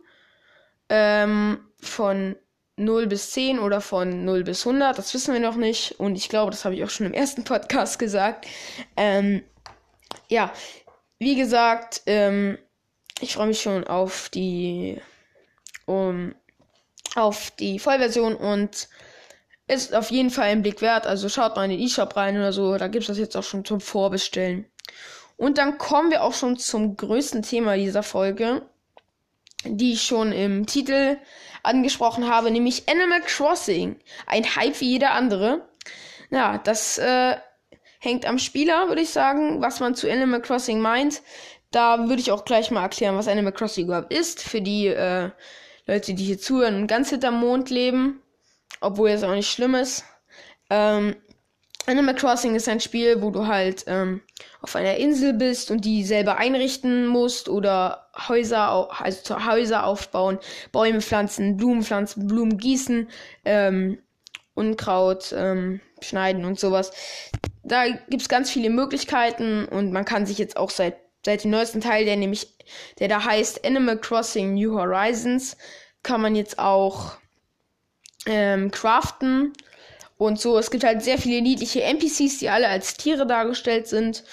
ähm, 0.88 1.60
von 1.80 2.36
0 2.76 3.06
bis 3.06 3.30
10 3.32 3.58
oder 3.58 3.80
von 3.80 4.24
0 4.24 4.44
bis 4.44 4.66
100. 4.66 4.98
Das 4.98 5.14
wissen 5.14 5.32
wir 5.32 5.40
noch 5.40 5.56
nicht. 5.56 5.98
Und 5.98 6.16
ich 6.16 6.28
glaube, 6.28 6.50
das 6.50 6.64
habe 6.64 6.74
ich 6.74 6.84
auch 6.84 6.90
schon 6.90 7.06
im 7.06 7.14
ersten 7.14 7.44
Podcast 7.44 7.98
gesagt. 7.98 8.46
Ähm, 8.96 9.42
ja, 10.28 10.52
wie 11.18 11.36
gesagt, 11.36 12.02
ähm, 12.06 12.58
ich 13.20 13.34
freue 13.34 13.48
mich 13.48 13.60
schon 13.60 13.84
auf 13.84 14.28
die, 14.28 15.00
um, 15.86 16.34
auf 17.14 17.50
die 17.52 17.78
Vollversion 17.78 18.34
und 18.34 18.88
ist 19.66 19.94
auf 19.94 20.10
jeden 20.10 20.30
Fall 20.30 20.46
ein 20.46 20.62
Blick 20.62 20.80
wert. 20.80 21.06
Also 21.06 21.28
schaut 21.28 21.56
mal 21.56 21.64
in 21.64 21.70
den 21.70 21.80
E-Shop 21.80 22.16
rein 22.16 22.36
oder 22.36 22.52
so. 22.52 22.76
Da 22.78 22.88
gibt 22.88 23.02
es 23.02 23.08
das 23.08 23.18
jetzt 23.18 23.36
auch 23.36 23.42
schon 23.42 23.64
zum 23.64 23.80
Vorbestellen. 23.80 24.66
Und 25.36 25.58
dann 25.58 25.78
kommen 25.78 26.10
wir 26.10 26.24
auch 26.24 26.34
schon 26.34 26.56
zum 26.58 26.96
größten 26.96 27.42
Thema 27.42 27.76
dieser 27.76 28.02
Folge, 28.02 28.62
die 29.64 29.92
ich 29.92 30.02
schon 30.02 30.32
im 30.32 30.66
Titel 30.66 31.18
angesprochen 31.62 32.28
habe, 32.28 32.50
nämlich 32.50 32.88
Animal 32.88 33.20
Crossing. 33.20 34.00
Ein 34.26 34.56
Hype 34.56 34.80
wie 34.80 34.92
jeder 34.92 35.12
andere. 35.12 35.68
Ja, 36.30 36.58
das 36.58 36.98
äh, 36.98 37.36
hängt 38.00 38.26
am 38.26 38.38
Spieler, 38.38 38.88
würde 38.88 39.02
ich 39.02 39.10
sagen, 39.10 39.60
was 39.60 39.80
man 39.80 39.94
zu 39.94 40.10
Animal 40.10 40.40
Crossing 40.40 40.80
meint. 40.80 41.22
Da 41.70 42.08
würde 42.08 42.20
ich 42.20 42.32
auch 42.32 42.44
gleich 42.44 42.70
mal 42.70 42.82
erklären, 42.82 43.16
was 43.16 43.28
Animal 43.28 43.52
Crossing 43.52 43.86
überhaupt 43.86 44.12
ist, 44.12 44.42
für 44.42 44.62
die 44.62 44.86
äh, 44.86 45.30
Leute, 45.88 46.12
die 46.12 46.24
hier 46.24 46.38
zuhören 46.38 46.76
und 46.76 46.86
ganz 46.86 47.08
hinterm 47.08 47.40
Mond 47.40 47.70
leben, 47.70 48.20
obwohl 48.80 49.08
es 49.08 49.24
auch 49.24 49.34
nicht 49.34 49.50
schlimm 49.50 49.74
ist. 49.74 50.04
Ähm, 50.68 51.16
Animal 51.86 52.14
Crossing 52.14 52.54
ist 52.54 52.68
ein 52.68 52.80
Spiel, 52.80 53.22
wo 53.22 53.30
du 53.30 53.46
halt 53.46 53.84
ähm, 53.86 54.20
auf 54.60 54.76
einer 54.76 54.98
Insel 54.98 55.32
bist 55.32 55.70
und 55.70 55.86
die 55.86 56.04
selber 56.04 56.36
einrichten 56.36 57.06
musst 57.06 57.48
oder 57.48 58.10
Häuser, 58.28 58.90
also 59.02 59.46
Häuser 59.46 59.86
aufbauen, 59.86 60.38
Bäume 60.70 61.00
pflanzen, 61.00 61.56
Blumen 61.56 61.82
pflanzen, 61.82 62.26
Blumen 62.26 62.58
gießen, 62.58 63.08
ähm, 63.46 63.98
Unkraut 64.52 65.32
ähm, 65.34 65.80
schneiden 66.02 66.44
und 66.44 66.60
sowas. 66.60 66.92
Da 67.62 67.86
gibt's 68.10 68.28
ganz 68.28 68.50
viele 68.50 68.68
Möglichkeiten 68.68 69.64
und 69.64 69.92
man 69.92 70.04
kann 70.04 70.26
sich 70.26 70.36
jetzt 70.36 70.58
auch 70.58 70.70
seit 70.70 70.96
seit 71.28 71.44
dem 71.44 71.50
neuesten 71.50 71.82
Teil, 71.82 72.06
der 72.06 72.16
nämlich, 72.16 72.56
der 73.00 73.08
da 73.08 73.22
heißt 73.22 73.66
Animal 73.66 74.00
Crossing 74.00 74.54
New 74.54 74.72
Horizons, 74.72 75.58
kann 76.02 76.22
man 76.22 76.34
jetzt 76.34 76.58
auch 76.58 77.18
ähm, 78.24 78.70
craften 78.70 79.52
und 80.16 80.40
so. 80.40 80.56
Es 80.56 80.70
gibt 80.70 80.84
halt 80.84 81.02
sehr 81.02 81.18
viele 81.18 81.42
niedliche 81.42 81.82
NPCs, 81.82 82.38
die 82.38 82.48
alle 82.48 82.68
als 82.68 82.96
Tiere 82.96 83.26
dargestellt 83.26 83.88
sind. 83.88 84.24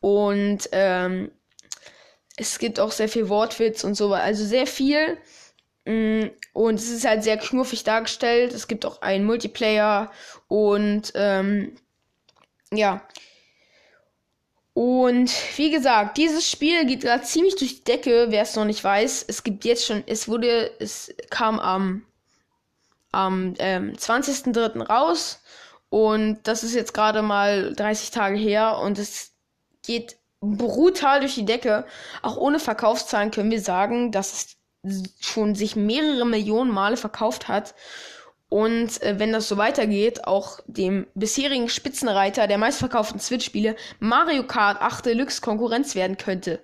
Und 0.00 0.70
ähm, 0.72 1.30
es 2.38 2.58
gibt 2.58 2.80
auch 2.80 2.92
sehr 2.92 3.10
viel 3.10 3.28
Wortwitz 3.28 3.84
und 3.84 3.94
so. 3.94 4.14
Also 4.14 4.42
sehr 4.46 4.66
viel. 4.66 5.18
Mm, 5.84 6.28
und 6.54 6.76
es 6.76 6.88
ist 6.88 7.06
halt 7.06 7.24
sehr 7.24 7.36
knuffig 7.36 7.84
dargestellt. 7.84 8.54
Es 8.54 8.68
gibt 8.68 8.86
auch 8.86 9.02
einen 9.02 9.26
Multiplayer. 9.26 10.10
Und 10.46 11.12
ähm, 11.14 11.76
ja. 12.72 13.06
Und 14.78 15.32
wie 15.56 15.72
gesagt, 15.72 16.18
dieses 16.18 16.48
Spiel 16.48 16.86
geht 16.86 17.00
gerade 17.00 17.24
ziemlich 17.24 17.56
durch 17.56 17.78
die 17.78 17.82
Decke, 17.84 18.26
wer 18.28 18.42
es 18.42 18.54
noch 18.54 18.64
nicht 18.64 18.84
weiß. 18.84 19.24
Es 19.26 19.42
gibt 19.42 19.64
jetzt 19.64 19.84
schon, 19.84 20.04
es 20.06 20.28
wurde, 20.28 20.70
es 20.78 21.12
kam 21.30 21.58
am 21.58 22.04
am 23.10 23.54
ähm, 23.58 23.94
20.03. 23.94 24.86
raus. 24.86 25.42
Und 25.90 26.38
das 26.44 26.62
ist 26.62 26.76
jetzt 26.76 26.94
gerade 26.94 27.22
mal 27.22 27.74
30 27.74 28.12
Tage 28.12 28.36
her 28.36 28.78
und 28.78 29.00
es 29.00 29.32
geht 29.84 30.16
brutal 30.40 31.18
durch 31.18 31.34
die 31.34 31.44
Decke. 31.44 31.84
Auch 32.22 32.36
ohne 32.36 32.60
Verkaufszahlen 32.60 33.32
können 33.32 33.50
wir 33.50 33.60
sagen, 33.60 34.12
dass 34.12 34.56
es 34.84 35.02
schon 35.18 35.56
sich 35.56 35.74
mehrere 35.74 36.24
Millionen 36.24 36.70
Male 36.70 36.96
verkauft 36.96 37.48
hat. 37.48 37.74
Und 38.48 39.02
äh, 39.02 39.18
wenn 39.18 39.32
das 39.32 39.48
so 39.48 39.56
weitergeht, 39.58 40.24
auch 40.24 40.60
dem 40.66 41.06
bisherigen 41.14 41.68
Spitzenreiter 41.68 42.46
der 42.46 42.58
meistverkauften 42.58 43.20
Switch-Spiele 43.20 43.76
Mario 44.00 44.46
Kart 44.46 44.80
8 44.80 45.06
Deluxe 45.06 45.40
Konkurrenz 45.40 45.94
werden 45.94 46.16
könnte. 46.16 46.60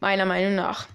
Meiner 0.00 0.24
Meinung 0.24 0.54
nach. 0.54 0.86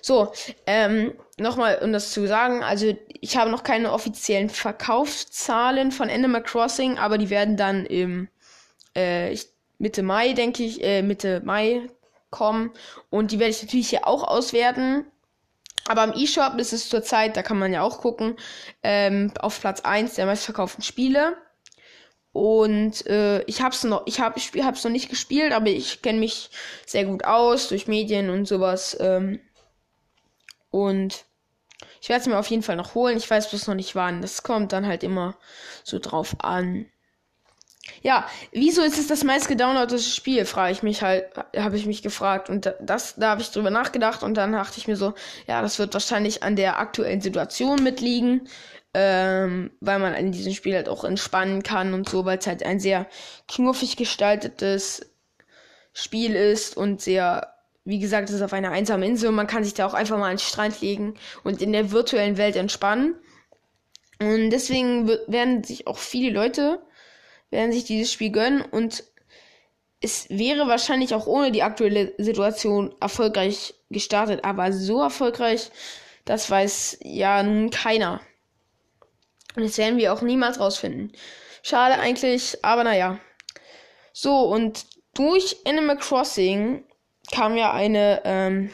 So, 0.00 0.32
ähm, 0.66 1.14
nochmal, 1.38 1.80
um 1.82 1.92
das 1.92 2.12
zu 2.12 2.26
sagen, 2.26 2.62
also 2.62 2.96
ich 3.20 3.36
habe 3.36 3.50
noch 3.50 3.62
keine 3.62 3.92
offiziellen 3.92 4.50
Verkaufszahlen 4.50 5.92
von 5.92 6.10
Animal 6.10 6.42
Crossing, 6.42 6.98
aber 6.98 7.18
die 7.18 7.30
werden 7.30 7.56
dann 7.56 7.86
im 7.86 8.28
äh, 8.94 9.36
Mitte 9.78 10.02
Mai, 10.02 10.32
denke 10.32 10.62
ich, 10.62 10.82
äh, 10.82 11.02
Mitte 11.02 11.40
Mai 11.44 11.88
kommen. 12.30 12.72
Und 13.10 13.30
die 13.30 13.38
werde 13.38 13.50
ich 13.52 13.62
natürlich 13.62 13.90
hier 13.90 14.06
auch 14.06 14.24
auswerten. 14.24 15.06
Aber 15.86 16.04
im 16.04 16.14
E-Shop 16.14 16.58
ist 16.58 16.72
es 16.72 16.88
zurzeit, 16.88 17.36
da 17.36 17.42
kann 17.42 17.58
man 17.58 17.72
ja 17.72 17.82
auch 17.82 18.00
gucken, 18.00 18.36
ähm, 18.82 19.32
auf 19.40 19.60
Platz 19.60 19.80
1 19.82 20.14
der 20.14 20.26
meistverkauften 20.26 20.82
Spiele. 20.82 21.36
Und 22.32 23.06
äh, 23.06 23.42
ich 23.42 23.62
hab's 23.62 23.84
noch, 23.84 24.02
ich 24.06 24.18
habe 24.20 24.38
ich 24.38 24.52
noch 24.54 24.90
nicht 24.90 25.08
gespielt, 25.08 25.52
aber 25.52 25.68
ich 25.68 26.02
kenne 26.02 26.18
mich 26.18 26.50
sehr 26.84 27.04
gut 27.04 27.24
aus 27.24 27.68
durch 27.68 27.86
Medien 27.86 28.30
und 28.30 28.46
sowas. 28.46 28.96
Ähm, 28.98 29.40
und 30.70 31.24
ich 32.00 32.08
werde 32.08 32.22
es 32.22 32.26
mir 32.26 32.38
auf 32.38 32.48
jeden 32.48 32.62
Fall 32.62 32.76
noch 32.76 32.94
holen. 32.94 33.16
Ich 33.16 33.30
weiß 33.30 33.50
bloß 33.50 33.68
noch 33.68 33.74
nicht 33.74 33.94
wann. 33.94 34.20
Das 34.20 34.42
kommt 34.42 34.72
dann 34.72 34.86
halt 34.86 35.04
immer 35.04 35.38
so 35.84 35.98
drauf 35.98 36.36
an. 36.40 36.86
Ja, 38.02 38.26
wieso 38.52 38.82
ist 38.82 38.98
es 38.98 39.08
das 39.08 39.24
meist 39.24 39.48
gedownloadete 39.48 40.02
Spiel, 40.02 40.44
frage 40.44 40.72
ich 40.72 40.82
mich 40.82 41.02
halt, 41.02 41.26
habe 41.56 41.76
ich 41.76 41.86
mich 41.86 42.02
gefragt. 42.02 42.48
Und 42.48 42.74
das, 42.80 43.16
da 43.16 43.30
habe 43.30 43.42
ich 43.42 43.50
drüber 43.50 43.70
nachgedacht 43.70 44.22
und 44.22 44.34
dann 44.34 44.52
dachte 44.52 44.78
ich 44.78 44.88
mir 44.88 44.96
so, 44.96 45.14
ja, 45.46 45.60
das 45.62 45.78
wird 45.78 45.92
wahrscheinlich 45.94 46.42
an 46.42 46.56
der 46.56 46.78
aktuellen 46.78 47.20
Situation 47.20 47.82
mitliegen, 47.82 48.48
ähm, 48.94 49.70
weil 49.80 49.98
man 49.98 50.14
in 50.14 50.32
diesem 50.32 50.54
Spiel 50.54 50.74
halt 50.74 50.88
auch 50.88 51.04
entspannen 51.04 51.62
kann 51.62 51.94
und 51.94 52.08
so, 52.08 52.24
weil 52.24 52.38
es 52.38 52.46
halt 52.46 52.62
ein 52.62 52.80
sehr 52.80 53.06
knuffig 53.48 53.96
gestaltetes 53.96 55.10
Spiel 55.92 56.34
ist 56.34 56.76
und 56.76 57.00
sehr 57.00 57.54
wie 57.86 57.98
gesagt, 57.98 58.30
es 58.30 58.36
ist 58.36 58.42
auf 58.42 58.54
einer 58.54 58.70
einsamen 58.70 59.08
Insel 59.08 59.28
und 59.28 59.34
man 59.34 59.46
kann 59.46 59.62
sich 59.62 59.74
da 59.74 59.86
auch 59.86 59.92
einfach 59.92 60.16
mal 60.16 60.30
an 60.30 60.36
den 60.36 60.38
Strand 60.38 60.80
legen 60.80 61.14
und 61.42 61.60
in 61.60 61.72
der 61.72 61.92
virtuellen 61.92 62.38
Welt 62.38 62.56
entspannen. 62.56 63.14
Und 64.20 64.50
deswegen 64.50 65.06
werden 65.26 65.64
sich 65.64 65.86
auch 65.86 65.98
viele 65.98 66.32
Leute, 66.32 66.80
werden 67.54 67.72
sich 67.72 67.84
dieses 67.84 68.12
Spiel 68.12 68.30
gönnen 68.30 68.60
und 68.60 69.04
es 70.00 70.28
wäre 70.28 70.68
wahrscheinlich 70.68 71.14
auch 71.14 71.26
ohne 71.26 71.50
die 71.50 71.62
aktuelle 71.62 72.12
Situation 72.18 72.94
erfolgreich 73.00 73.74
gestartet, 73.88 74.44
aber 74.44 74.70
so 74.70 75.00
erfolgreich, 75.00 75.70
das 76.26 76.50
weiß 76.50 76.98
ja 77.02 77.42
nun 77.42 77.70
keiner. 77.70 78.20
Und 79.56 79.62
das 79.62 79.78
werden 79.78 79.98
wir 79.98 80.12
auch 80.12 80.20
niemals 80.20 80.60
rausfinden. 80.60 81.12
Schade 81.62 81.98
eigentlich, 81.98 82.62
aber 82.62 82.84
naja. 82.84 83.18
So, 84.12 84.40
und 84.40 84.84
durch 85.14 85.56
Animal 85.64 85.96
Crossing 85.96 86.84
kam 87.32 87.56
ja 87.56 87.72
eine, 87.72 88.20
ähm, 88.24 88.70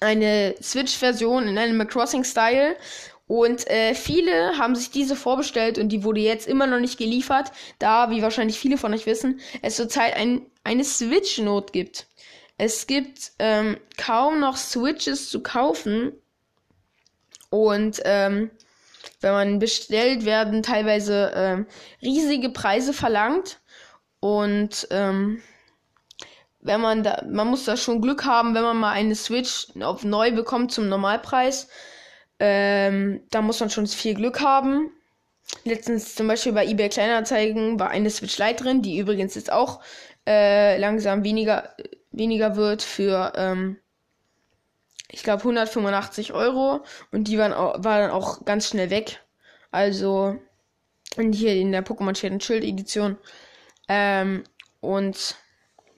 eine 0.00 0.54
Switch-Version 0.62 1.48
in 1.48 1.58
Animal 1.58 1.86
Crossing-Style. 1.86 2.76
Und 3.28 3.68
äh, 3.68 3.94
viele 3.94 4.56
haben 4.56 4.76
sich 4.76 4.90
diese 4.90 5.16
vorbestellt 5.16 5.78
und 5.78 5.88
die 5.88 6.04
wurde 6.04 6.20
jetzt 6.20 6.46
immer 6.46 6.66
noch 6.66 6.78
nicht 6.78 6.96
geliefert, 6.96 7.50
da, 7.78 8.10
wie 8.10 8.22
wahrscheinlich 8.22 8.58
viele 8.58 8.78
von 8.78 8.94
euch 8.94 9.06
wissen, 9.06 9.40
es 9.62 9.76
zurzeit 9.76 10.14
ein, 10.14 10.46
eine 10.62 10.84
Switch-Not 10.84 11.72
gibt. 11.72 12.06
Es 12.58 12.86
gibt 12.86 13.32
ähm, 13.38 13.78
kaum 13.96 14.40
noch 14.40 14.56
Switches 14.56 15.28
zu 15.28 15.42
kaufen. 15.42 16.12
Und 17.50 18.00
ähm, 18.04 18.50
wenn 19.20 19.32
man 19.32 19.58
bestellt, 19.58 20.24
werden 20.24 20.62
teilweise 20.62 21.32
ähm, 21.34 21.66
riesige 22.02 22.50
Preise 22.50 22.92
verlangt. 22.92 23.60
Und 24.20 24.86
ähm, 24.90 25.42
wenn 26.60 26.80
man 26.80 27.02
da, 27.02 27.22
man 27.28 27.48
muss 27.48 27.64
da 27.64 27.76
schon 27.76 28.00
Glück 28.00 28.24
haben, 28.24 28.54
wenn 28.54 28.62
man 28.62 28.76
mal 28.76 28.92
eine 28.92 29.14
Switch 29.14 29.68
auf 29.80 30.04
neu 30.04 30.32
bekommt 30.32 30.72
zum 30.72 30.88
Normalpreis. 30.88 31.68
Ähm, 32.38 33.22
da 33.30 33.42
muss 33.42 33.60
man 33.60 33.70
schon 33.70 33.86
viel 33.86 34.14
Glück 34.14 34.40
haben. 34.40 34.90
Letztens 35.64 36.14
zum 36.14 36.28
Beispiel 36.28 36.52
bei 36.52 36.66
eBay 36.66 36.88
Kleinanzeigen 36.88 37.78
war 37.78 37.90
eine 37.90 38.10
Switch 38.10 38.38
Lite 38.38 38.64
drin, 38.64 38.82
die 38.82 38.98
übrigens 38.98 39.34
jetzt 39.34 39.52
auch 39.52 39.80
äh, 40.26 40.76
langsam 40.78 41.24
weniger, 41.24 41.74
weniger 42.10 42.56
wird 42.56 42.82
für, 42.82 43.32
ähm, 43.36 43.78
ich 45.10 45.22
glaube, 45.22 45.40
185 45.40 46.32
Euro. 46.32 46.84
Und 47.12 47.28
die 47.28 47.38
waren 47.38 47.52
auch, 47.52 47.82
war 47.84 48.00
dann 48.00 48.10
auch 48.10 48.44
ganz 48.44 48.68
schnell 48.68 48.90
weg. 48.90 49.22
Also, 49.70 50.38
hier 51.16 51.54
in 51.54 51.72
der 51.72 51.84
Pokémon 51.84 52.16
Schild 52.16 52.42
Schild 52.42 52.64
Edition. 52.64 53.16
Ähm, 53.88 54.44
und 54.80 55.36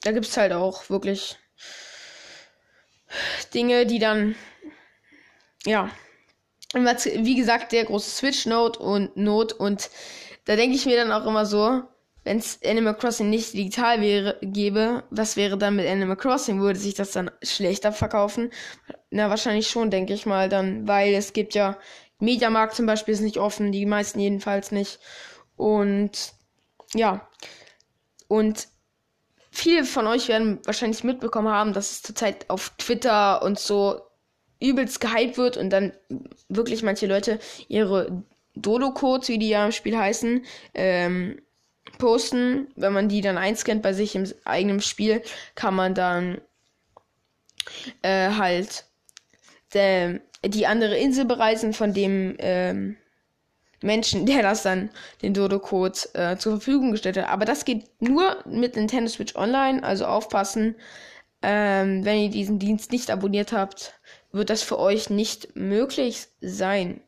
da 0.03 0.13
gibt 0.13 0.27
es 0.27 0.37
halt 0.37 0.53
auch 0.53 0.91
wirklich 0.91 1.37
Dinge, 3.55 3.87
die 3.87 3.99
dann, 3.99 4.35
ja, 5.65 5.91
wie 6.75 7.35
gesagt, 7.35 7.73
der 7.73 7.85
große 7.85 8.11
Switch-Note 8.11 8.79
und 8.79 9.17
Not 9.17 9.53
und 9.53 9.91
da 10.45 10.57
denke 10.57 10.77
ich 10.77 10.87
mir 10.87 10.97
dann 10.97 11.13
auch 11.13 11.27
immer 11.27 11.47
so, 11.47 11.83
wenn 12.25 12.39
es 12.39 12.61
Animal 12.65 12.95
Crossing 12.95 13.31
nicht 13.31 13.55
digital 13.55 14.01
wäre, 14.03 14.39
gäbe, 14.43 15.03
was 15.11 15.37
wäre 15.37 15.57
dann 15.57 15.77
mit 15.77 15.87
Animal 15.89 16.17
Crossing? 16.17 16.61
Würde 16.61 16.79
sich 16.79 16.95
das 16.95 17.13
dann 17.13 17.31
schlechter 17.43 17.93
verkaufen? 17.93 18.51
Na, 19.11 19.31
wahrscheinlich 19.31 19.69
schon, 19.69 19.91
denke 19.91 20.13
ich 20.13 20.27
mal 20.27 20.49
dann, 20.49 20.87
weil 20.87 21.15
es 21.15 21.33
gibt 21.33 21.55
ja, 21.55 21.79
Mediamarkt 22.19 22.75
zum 22.75 22.85
Beispiel 22.87 23.15
ist 23.15 23.21
nicht 23.21 23.39
offen, 23.39 23.73
die 23.73 23.87
meisten 23.87 24.21
jedenfalls 24.21 24.73
nicht. 24.73 24.99
Und 25.57 26.33
ja, 26.95 27.29
und 28.27 28.69
viele 29.51 29.85
von 29.85 30.07
euch 30.07 30.29
werden 30.29 30.61
wahrscheinlich 30.65 31.05
mitbekommen 31.05 31.49
haben, 31.49 31.73
dass 31.73 31.93
es 31.93 32.03
zurzeit 32.03 32.51
auf 32.51 32.71
Twitter 32.77 33.43
und 33.43 33.59
so 33.59 34.03
übelst 34.61 35.01
gehypt 35.01 35.39
wird 35.39 35.57
und 35.57 35.71
dann 35.71 35.93
wirklich 36.49 36.83
manche 36.83 37.07
Leute 37.07 37.39
ihre 37.69 38.23
Dodo-Codes, 38.57 39.29
wie 39.29 39.39
die 39.39 39.49
ja 39.51 39.65
im 39.65 39.73
Spiel 39.73 39.97
heißen, 39.97 40.45
ähm, 40.75 41.41
posten. 41.99 42.69
Wenn 42.77 42.93
man 42.93 43.09
die 43.09 43.21
dann 43.21 43.39
einscannt 43.39 43.83
bei 43.83 43.93
sich 43.93 44.15
im 44.15 44.27
eigenen 44.45 44.81
Spiel, 44.81 45.23
kann 45.55 45.75
man 45.75 45.95
dann 45.95 46.41
äh, 48.03 48.31
halt 48.31 48.85
der, 49.75 50.21
die 50.45 50.67
andere 50.67 50.97
Insel 50.97 51.25
bereisen 51.25 51.73
von 51.73 51.93
dem 51.93 52.37
ähm, 52.39 52.97
Menschen, 53.81 54.27
der 54.27 54.43
das 54.43 54.63
dann 54.63 54.91
den 55.23 55.35
Dodo-Code 55.35 55.99
äh, 56.15 56.37
zur 56.37 56.53
Verfügung 56.55 56.93
gestellt 56.93 57.17
hat. 57.17 57.29
Aber 57.29 57.45
das 57.45 57.65
geht 57.65 57.89
nur 58.01 58.43
mit 58.47 58.77
Nintendo 58.77 59.09
Switch 59.09 59.37
Online, 59.37 59.83
also 59.83 60.07
aufpassen. 60.07 60.75
Ähm, 61.41 62.05
wenn 62.05 62.19
ihr 62.19 62.31
diesen 62.31 62.59
Dienst 62.59 62.91
nicht 62.91 63.13
abonniert 63.13 63.53
habt, 63.53 63.95
wird 64.33 64.51
das 64.51 64.63
für 64.63 64.79
euch 64.79 65.11
nicht 65.11 65.57
möglich 65.57 66.27
sein. 66.41 67.01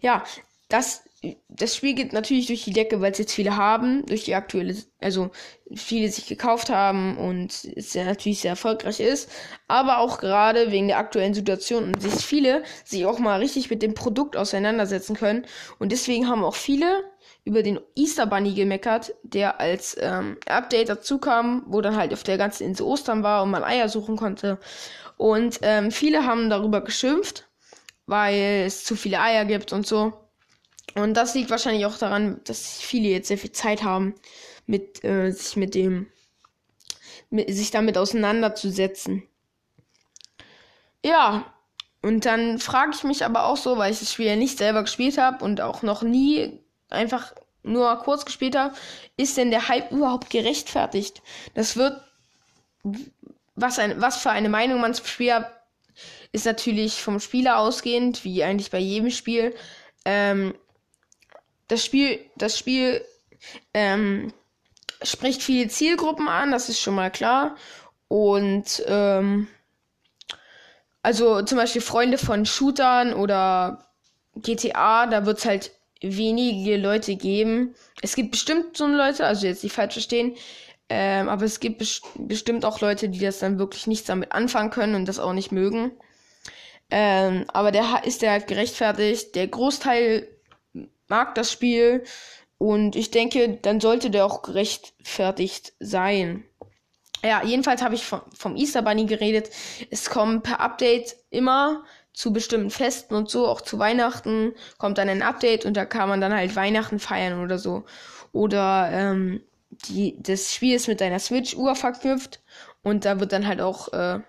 Ja, 0.00 0.24
das 0.68 1.06
das 1.48 1.74
Spiel 1.74 1.94
geht 1.94 2.12
natürlich 2.12 2.46
durch 2.46 2.64
die 2.64 2.72
Decke, 2.72 3.00
weil 3.00 3.12
es 3.12 3.18
jetzt 3.18 3.32
viele 3.32 3.56
haben, 3.56 4.04
durch 4.06 4.24
die 4.24 4.34
aktuelle, 4.34 4.76
also 5.00 5.30
viele 5.74 6.08
sich 6.10 6.26
gekauft 6.26 6.68
haben 6.70 7.16
und 7.16 7.64
es 7.74 7.94
ja 7.94 8.04
natürlich 8.04 8.40
sehr 8.40 8.50
erfolgreich 8.50 9.00
ist, 9.00 9.30
aber 9.66 9.98
auch 9.98 10.18
gerade 10.18 10.70
wegen 10.70 10.88
der 10.88 10.98
aktuellen 10.98 11.34
Situation 11.34 11.84
und 11.84 12.02
sich 12.02 12.24
viele 12.24 12.62
sich 12.84 13.06
auch 13.06 13.18
mal 13.18 13.40
richtig 13.40 13.70
mit 13.70 13.82
dem 13.82 13.94
Produkt 13.94 14.36
auseinandersetzen 14.36 15.16
können 15.16 15.46
und 15.78 15.90
deswegen 15.90 16.28
haben 16.28 16.44
auch 16.44 16.54
viele 16.54 17.04
über 17.44 17.62
den 17.62 17.80
Easter 17.94 18.26
Bunny 18.26 18.54
gemeckert, 18.54 19.14
der 19.22 19.60
als 19.60 19.96
ähm, 20.00 20.36
Update 20.46 20.88
dazu 20.88 21.18
kam, 21.18 21.64
wo 21.66 21.80
dann 21.80 21.96
halt 21.96 22.12
auf 22.12 22.24
der 22.24 22.38
ganzen 22.38 22.64
Insel 22.64 22.86
Ostern 22.86 23.22
war 23.22 23.42
und 23.42 23.50
man 23.50 23.64
Eier 23.64 23.88
suchen 23.88 24.16
konnte 24.16 24.58
und 25.16 25.58
ähm, 25.62 25.90
viele 25.90 26.26
haben 26.26 26.50
darüber 26.50 26.80
geschimpft, 26.80 27.48
weil 28.06 28.64
es 28.66 28.84
zu 28.84 28.96
viele 28.96 29.20
Eier 29.20 29.44
gibt 29.44 29.72
und 29.72 29.86
so. 29.86 30.12
Und 30.94 31.14
das 31.14 31.34
liegt 31.34 31.50
wahrscheinlich 31.50 31.86
auch 31.86 31.98
daran, 31.98 32.40
dass 32.44 32.80
viele 32.80 33.08
jetzt 33.08 33.28
sehr 33.28 33.38
viel 33.38 33.52
Zeit 33.52 33.82
haben, 33.82 34.14
mit, 34.66 35.04
äh, 35.04 35.30
sich 35.30 35.56
mit 35.56 35.74
dem, 35.74 36.06
mit, 37.30 37.52
sich 37.52 37.70
damit 37.70 37.98
auseinanderzusetzen. 37.98 39.22
Ja, 41.04 41.52
und 42.02 42.24
dann 42.24 42.58
frage 42.58 42.92
ich 42.94 43.04
mich 43.04 43.24
aber 43.24 43.46
auch 43.46 43.56
so, 43.56 43.78
weil 43.78 43.92
ich 43.92 43.98
das 43.98 44.12
Spiel 44.12 44.26
ja 44.26 44.36
nicht 44.36 44.58
selber 44.58 44.82
gespielt 44.82 45.18
habe 45.18 45.44
und 45.44 45.60
auch 45.60 45.82
noch 45.82 46.02
nie 46.02 46.60
einfach 46.88 47.34
nur 47.62 47.96
kurz 47.96 48.24
gespielt 48.24 48.56
habe, 48.56 48.74
ist 49.16 49.36
denn 49.36 49.50
der 49.50 49.68
Hype 49.68 49.90
überhaupt 49.92 50.30
gerechtfertigt? 50.30 51.22
Das 51.54 51.76
wird, 51.76 52.00
was, 53.56 53.78
ein, 53.78 54.00
was 54.00 54.18
für 54.18 54.30
eine 54.30 54.48
Meinung 54.48 54.80
man 54.80 54.94
zum 54.94 55.06
Spiel 55.06 55.32
hat, 55.32 55.50
ist 56.32 56.46
natürlich 56.46 56.94
vom 56.94 57.20
Spieler 57.20 57.58
ausgehend, 57.58 58.24
wie 58.24 58.44
eigentlich 58.44 58.70
bei 58.70 58.78
jedem 58.78 59.10
Spiel. 59.10 59.54
Ähm, 60.04 60.54
das 61.68 61.84
Spiel, 61.84 62.20
das 62.36 62.58
Spiel 62.58 63.04
ähm, 63.74 64.32
spricht 65.02 65.42
viele 65.42 65.68
Zielgruppen 65.68 66.28
an, 66.28 66.52
das 66.52 66.68
ist 66.68 66.80
schon 66.80 66.94
mal 66.94 67.10
klar. 67.10 67.56
Und 68.08 68.84
ähm, 68.86 69.48
also 71.02 71.42
zum 71.42 71.58
Beispiel 71.58 71.82
Freunde 71.82 72.18
von 72.18 72.46
Shootern 72.46 73.14
oder 73.14 73.86
GTA, 74.36 75.06
da 75.06 75.24
wird 75.24 75.38
es 75.38 75.46
halt 75.46 75.72
wenige 76.00 76.76
Leute 76.76 77.16
geben. 77.16 77.74
Es 78.02 78.14
gibt 78.14 78.32
bestimmt 78.32 78.76
so 78.76 78.86
Leute, 78.86 79.26
also 79.26 79.46
jetzt 79.46 79.62
nicht 79.62 79.72
falsch 79.72 79.94
verstehen, 79.94 80.36
ähm, 80.88 81.28
aber 81.28 81.44
es 81.44 81.60
gibt 81.60 81.78
bes 81.78 82.02
bestimmt 82.16 82.64
auch 82.64 82.80
Leute, 82.80 83.08
die 83.08 83.18
das 83.18 83.40
dann 83.40 83.58
wirklich 83.58 83.86
nichts 83.86 84.06
damit 84.06 84.32
anfangen 84.32 84.70
können 84.70 84.94
und 84.94 85.06
das 85.06 85.18
auch 85.18 85.32
nicht 85.32 85.52
mögen. 85.52 85.92
Ähm, 86.90 87.44
aber 87.48 87.72
der 87.72 88.02
ist 88.04 88.22
der 88.22 88.30
halt 88.30 88.46
gerechtfertigt. 88.46 89.34
Der 89.34 89.48
Großteil 89.48 90.28
mag 91.08 91.34
das 91.34 91.50
Spiel 91.50 92.04
und 92.58 92.96
ich 92.96 93.10
denke, 93.10 93.58
dann 93.62 93.80
sollte 93.80 94.10
der 94.10 94.24
auch 94.24 94.42
gerechtfertigt 94.42 95.72
sein. 95.80 96.44
Ja, 97.24 97.42
jedenfalls 97.44 97.82
habe 97.82 97.96
ich 97.96 98.04
vom, 98.04 98.20
vom 98.36 98.56
Easter 98.56 98.82
Bunny 98.82 99.06
geredet. 99.06 99.50
Es 99.90 100.08
kommen 100.10 100.42
per 100.42 100.60
Update 100.60 101.16
immer 101.30 101.84
zu 102.12 102.32
bestimmten 102.32 102.70
Festen 102.70 103.14
und 103.14 103.28
so, 103.28 103.46
auch 103.46 103.60
zu 103.60 103.78
Weihnachten 103.78 104.54
kommt 104.78 104.98
dann 104.98 105.08
ein 105.08 105.22
Update 105.22 105.66
und 105.66 105.76
da 105.76 105.84
kann 105.84 106.08
man 106.08 106.20
dann 106.20 106.32
halt 106.32 106.56
Weihnachten 106.56 106.98
feiern 106.98 107.42
oder 107.42 107.58
so. 107.58 107.84
Oder 108.32 108.90
ähm, 108.92 109.42
die, 109.70 110.16
das 110.22 110.54
Spiel 110.54 110.74
ist 110.74 110.88
mit 110.88 111.00
deiner 111.00 111.18
Switch-Uhr 111.18 111.74
verknüpft 111.74 112.40
und 112.82 113.04
da 113.04 113.20
wird 113.20 113.32
dann 113.32 113.46
halt 113.46 113.60
auch, 113.60 113.92
äh, 113.92 114.20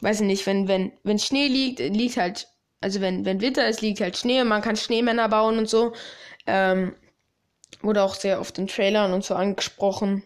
weiß 0.00 0.20
ich 0.20 0.26
nicht, 0.26 0.46
wenn, 0.46 0.68
wenn, 0.68 0.92
wenn 1.02 1.18
Schnee 1.18 1.48
liegt, 1.48 1.80
liegt 1.80 2.16
halt 2.16 2.48
also 2.80 3.00
wenn, 3.00 3.24
wenn 3.24 3.40
Winter 3.40 3.66
ist, 3.68 3.80
liegt 3.80 4.00
halt 4.00 4.16
Schnee 4.16 4.40
und 4.40 4.48
man 4.48 4.62
kann 4.62 4.76
Schneemänner 4.76 5.28
bauen 5.28 5.58
und 5.58 5.68
so. 5.68 5.92
Ähm, 6.46 6.94
wurde 7.82 8.02
auch 8.02 8.14
sehr 8.14 8.40
oft 8.40 8.58
in 8.58 8.68
Trailern 8.68 9.12
und 9.12 9.24
so 9.24 9.34
angesprochen. 9.34 10.22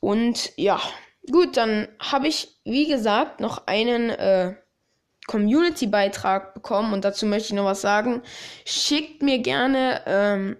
Und 0.00 0.52
ja, 0.56 0.80
gut, 1.30 1.56
dann 1.56 1.88
habe 1.98 2.28
ich, 2.28 2.56
wie 2.64 2.88
gesagt, 2.88 3.40
noch 3.40 3.66
einen 3.66 4.10
äh, 4.10 4.54
Community-Beitrag 5.28 6.54
bekommen 6.54 6.92
und 6.92 7.04
dazu 7.04 7.26
möchte 7.26 7.48
ich 7.48 7.54
noch 7.54 7.64
was 7.64 7.80
sagen. 7.80 8.22
Schickt 8.64 9.22
mir 9.22 9.38
gerne 9.38 10.02
ähm, 10.06 10.56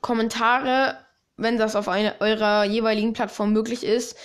Kommentare, 0.00 0.98
wenn 1.36 1.58
das 1.58 1.76
auf 1.76 1.88
einer 1.88 2.14
eurer 2.20 2.64
jeweiligen 2.64 3.12
Plattform 3.12 3.52
möglich 3.52 3.84
ist 3.84 4.16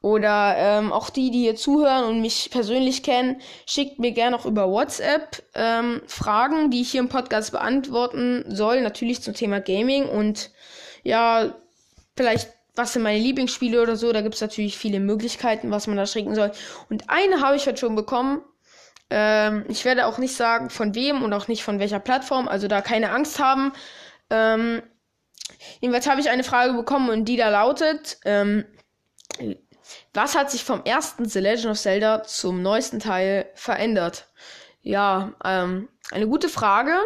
oder 0.00 0.54
ähm, 0.56 0.92
auch 0.92 1.10
die, 1.10 1.30
die 1.30 1.40
hier 1.40 1.56
zuhören 1.56 2.04
und 2.04 2.20
mich 2.20 2.50
persönlich 2.50 3.02
kennen, 3.02 3.40
schickt 3.66 3.98
mir 3.98 4.12
gerne 4.12 4.36
auch 4.36 4.46
über 4.46 4.70
WhatsApp 4.70 5.42
ähm, 5.54 6.02
Fragen, 6.06 6.70
die 6.70 6.82
ich 6.82 6.90
hier 6.90 7.00
im 7.00 7.08
Podcast 7.08 7.52
beantworten 7.52 8.44
soll. 8.48 8.82
Natürlich 8.82 9.22
zum 9.22 9.34
Thema 9.34 9.60
Gaming 9.60 10.08
und 10.08 10.50
ja, 11.02 11.54
vielleicht 12.16 12.50
was 12.78 12.92
sind 12.92 13.02
meine 13.02 13.18
Lieblingsspiele 13.18 13.82
oder 13.82 13.96
so. 13.96 14.12
Da 14.12 14.22
gibt 14.22 14.36
es 14.36 14.40
natürlich 14.40 14.78
viele 14.78 15.00
Möglichkeiten, 15.00 15.70
was 15.70 15.88
man 15.88 15.96
da 15.96 16.06
schicken 16.06 16.34
soll. 16.34 16.52
Und 16.88 17.10
eine 17.10 17.42
habe 17.42 17.56
ich 17.56 17.66
heute 17.66 17.78
schon 17.78 17.96
bekommen. 17.96 18.40
Ähm, 19.10 19.64
ich 19.68 19.84
werde 19.84 20.06
auch 20.06 20.18
nicht 20.18 20.34
sagen, 20.34 20.70
von 20.70 20.94
wem 20.94 21.22
und 21.22 21.32
auch 21.32 21.48
nicht 21.48 21.64
von 21.64 21.80
welcher 21.80 21.98
Plattform. 21.98 22.48
Also 22.48 22.68
da 22.68 22.80
keine 22.80 23.10
Angst 23.10 23.40
haben. 23.40 23.72
Ähm, 24.30 24.82
jedenfalls 25.80 26.08
habe 26.08 26.20
ich 26.20 26.30
eine 26.30 26.44
Frage 26.44 26.74
bekommen 26.74 27.10
und 27.10 27.24
die 27.26 27.36
da 27.36 27.48
lautet, 27.48 28.18
ähm, 28.24 28.64
was 30.12 30.36
hat 30.36 30.50
sich 30.50 30.64
vom 30.64 30.82
ersten 30.84 31.26
The 31.26 31.40
Legend 31.40 31.66
of 31.66 31.78
Zelda 31.80 32.22
zum 32.22 32.62
neuesten 32.62 32.98
Teil 32.98 33.50
verändert? 33.54 34.26
Ja, 34.82 35.32
ähm, 35.44 35.88
eine 36.10 36.26
gute 36.26 36.48
Frage. 36.48 36.98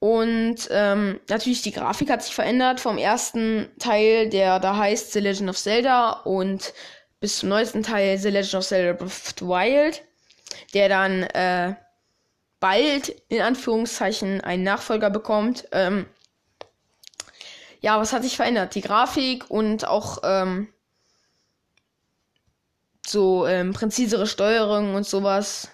Und 0.00 0.68
ähm, 0.70 1.20
natürlich 1.28 1.62
die 1.62 1.72
Grafik 1.72 2.10
hat 2.10 2.22
sich 2.22 2.34
verändert 2.34 2.78
vom 2.78 2.98
ersten 2.98 3.68
Teil, 3.80 4.28
der 4.28 4.60
da 4.60 4.76
heißt 4.76 5.12
The 5.12 5.20
Legend 5.20 5.50
of 5.50 5.58
Zelda 5.58 6.10
und 6.24 6.72
bis 7.20 7.38
zum 7.38 7.48
neuesten 7.48 7.82
Teil 7.82 8.16
The 8.16 8.30
Legend 8.30 8.54
of 8.54 8.66
Zelda 8.66 8.92
Breath 8.92 9.06
of 9.06 9.34
the 9.38 9.44
Wild, 9.44 10.04
der 10.72 10.88
dann 10.88 11.24
äh, 11.24 11.74
bald 12.60 13.08
in 13.28 13.40
Anführungszeichen 13.40 14.40
einen 14.40 14.62
Nachfolger 14.62 15.10
bekommt. 15.10 15.66
Ähm, 15.72 16.06
ja, 17.80 18.00
was 18.00 18.12
hat 18.12 18.22
sich 18.22 18.36
verändert? 18.36 18.74
Die 18.74 18.80
Grafik 18.80 19.50
und 19.50 19.86
auch 19.86 20.18
ähm, 20.22 20.68
so 23.06 23.46
ähm, 23.46 23.72
präzisere 23.72 24.26
Steuerung 24.26 24.94
und 24.94 25.06
sowas, 25.06 25.70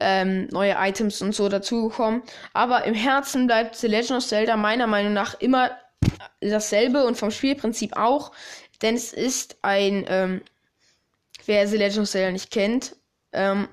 ähm, 0.00 0.48
neue 0.50 0.76
Items 0.78 1.22
und 1.22 1.34
so 1.34 1.48
dazugekommen. 1.48 2.22
Aber 2.52 2.84
im 2.84 2.94
Herzen 2.94 3.46
bleibt 3.46 3.76
The 3.76 3.86
Legend 3.86 4.18
of 4.18 4.26
Zelda 4.26 4.56
meiner 4.56 4.86
Meinung 4.86 5.12
nach 5.12 5.34
immer 5.40 5.70
dasselbe 6.40 7.04
und 7.04 7.16
vom 7.16 7.30
Spielprinzip 7.30 7.96
auch, 7.96 8.32
denn 8.82 8.94
es 8.94 9.12
ist 9.12 9.56
ein, 9.62 10.04
ähm, 10.08 10.42
wer 11.46 11.66
The 11.66 11.76
Legend 11.76 12.02
of 12.02 12.10
Zelda 12.10 12.32
nicht 12.32 12.50
kennt, 12.50 12.96
ähm, 13.32 13.68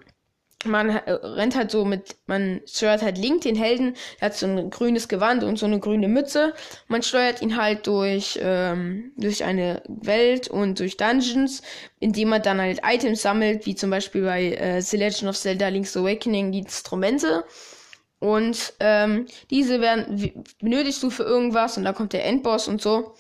man 0.66 0.90
äh, 0.90 1.12
rennt 1.12 1.56
halt 1.56 1.72
so 1.72 1.86
mit, 1.86 2.16
man 2.28 2.62
steuert 2.66 3.02
halt 3.02 3.18
Link, 3.18 3.42
den 3.42 3.56
Helden, 3.56 3.96
der 4.20 4.28
hat 4.28 4.36
so 4.36 4.46
ein 4.46 4.70
grünes 4.70 5.08
Gewand 5.08 5.44
und 5.44 5.58
so 5.58 5.66
eine 5.66 5.80
grüne 5.80 6.08
Mütze. 6.08 6.54
Man 6.88 7.02
steuert 7.04 7.42
ihn 7.42 7.58
halt 7.58 7.88
durch, 7.88 8.40
ähm, 8.42 9.12
durch 9.18 9.44
eine 9.44 9.82
Welt 9.88 10.48
und 10.48 10.80
durch 10.80 10.98
Dungeons, 10.98 11.62
indem 12.00 12.30
man 12.30 12.42
dann 12.42 12.62
halt 12.62 12.82
Items 12.84 13.22
sammelt, 13.22 13.66
wie 13.66 13.76
zum 13.76 13.90
Beispiel 13.90 14.24
bei 14.24 14.54
äh, 14.54 14.82
The 14.82 14.98
Legend 14.98 15.30
of 15.30 15.38
Zelda 15.38 15.68
Link's 15.68 15.98
Awakening 15.98 16.52
die 16.52 16.60
Instrumente. 16.60 17.44
Und 18.20 18.74
ähm, 18.80 19.26
diese 19.50 19.82
werden, 19.82 20.32
benötigst 20.60 21.02
du 21.02 21.10
für 21.10 21.24
irgendwas 21.24 21.78
und 21.78 21.86
da 21.86 21.94
kommt 21.94 22.14
der 22.14 22.26
Endboss 22.26 22.68
und 22.68 22.80
so. 22.80 23.16